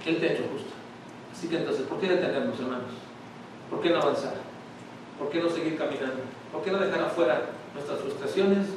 [0.06, 0.72] Él te ha hecho justo.
[1.32, 2.92] Así que entonces, ¿por qué detenernos, hermanos?
[3.70, 4.34] ¿Por qué no avanzar?
[5.18, 6.22] ¿Por qué no seguir caminando?
[6.52, 7.42] ¿Por qué no dejar afuera
[7.74, 8.68] nuestras frustraciones,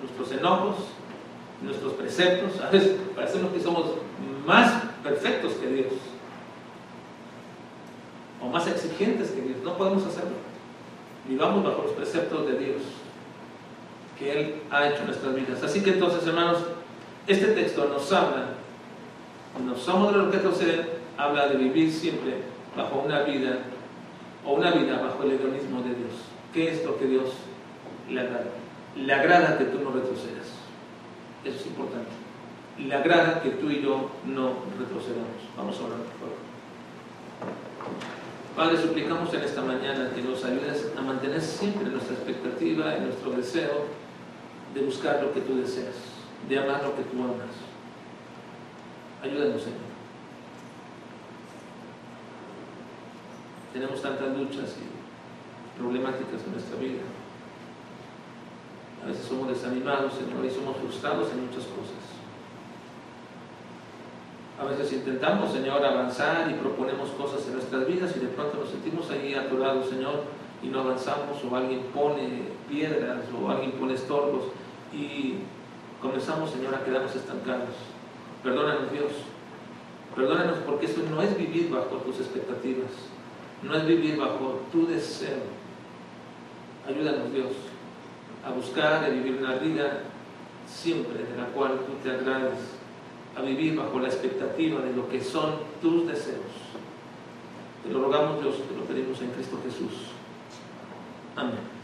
[0.00, 0.76] nuestros enojos,
[1.62, 2.60] nuestros preceptos?
[2.66, 3.86] A veces parecemos que somos
[4.50, 5.92] más perfectos que Dios
[8.42, 9.58] o más exigentes que Dios.
[9.62, 10.36] No podemos hacerlo.
[11.28, 12.82] Vivamos bajo los preceptos de Dios
[14.18, 15.62] que Él ha hecho en nuestras vidas.
[15.62, 16.58] Así que entonces, hermanos,
[17.28, 18.54] este texto nos habla,
[19.64, 22.38] no somos de los que habla de vivir siempre
[22.76, 23.58] bajo una vida
[24.44, 26.12] o una vida bajo el hedonismo de Dios.
[26.52, 27.30] ¿Qué es lo que Dios
[28.10, 28.50] le agrada?
[28.96, 30.48] Le agrada que tú no retrocedas.
[31.44, 32.19] Eso es importante
[32.86, 35.42] le agrada que tú y yo no retrocedamos.
[35.56, 36.50] Vamos a orar, por favor.
[38.56, 43.30] Padre, suplicamos en esta mañana que nos ayudes a mantener siempre nuestra expectativa y nuestro
[43.32, 43.86] deseo
[44.74, 45.94] de buscar lo que tú deseas,
[46.48, 47.54] de amar lo que tú amas.
[49.22, 49.90] Ayúdanos, Señor.
[53.72, 57.02] Tenemos tantas luchas y problemáticas en nuestra vida.
[59.04, 62.09] A veces somos desanimados, Señor, y somos frustrados en muchas cosas.
[64.60, 68.68] A veces intentamos, Señor, avanzar y proponemos cosas en nuestras vidas y de pronto nos
[68.68, 70.24] sentimos ahí atorados, Señor,
[70.62, 74.44] y no avanzamos, o alguien pone piedras, o alguien pone estorbos,
[74.92, 75.36] y
[76.02, 77.70] comenzamos, Señor, a quedarnos estancados.
[78.42, 79.12] Perdónanos, Dios.
[80.14, 82.90] Perdónanos porque eso no es vivir bajo tus expectativas,
[83.62, 85.40] no es vivir bajo tu deseo.
[86.86, 87.52] Ayúdanos, Dios,
[88.44, 90.02] a buscar y vivir una vida
[90.66, 92.79] siempre de la cual tú te agrades
[93.36, 96.40] a vivir bajo la expectativa de lo que son tus deseos.
[97.84, 100.10] Te lo rogamos Dios, te lo pedimos en Cristo Jesús.
[101.36, 101.79] Amén.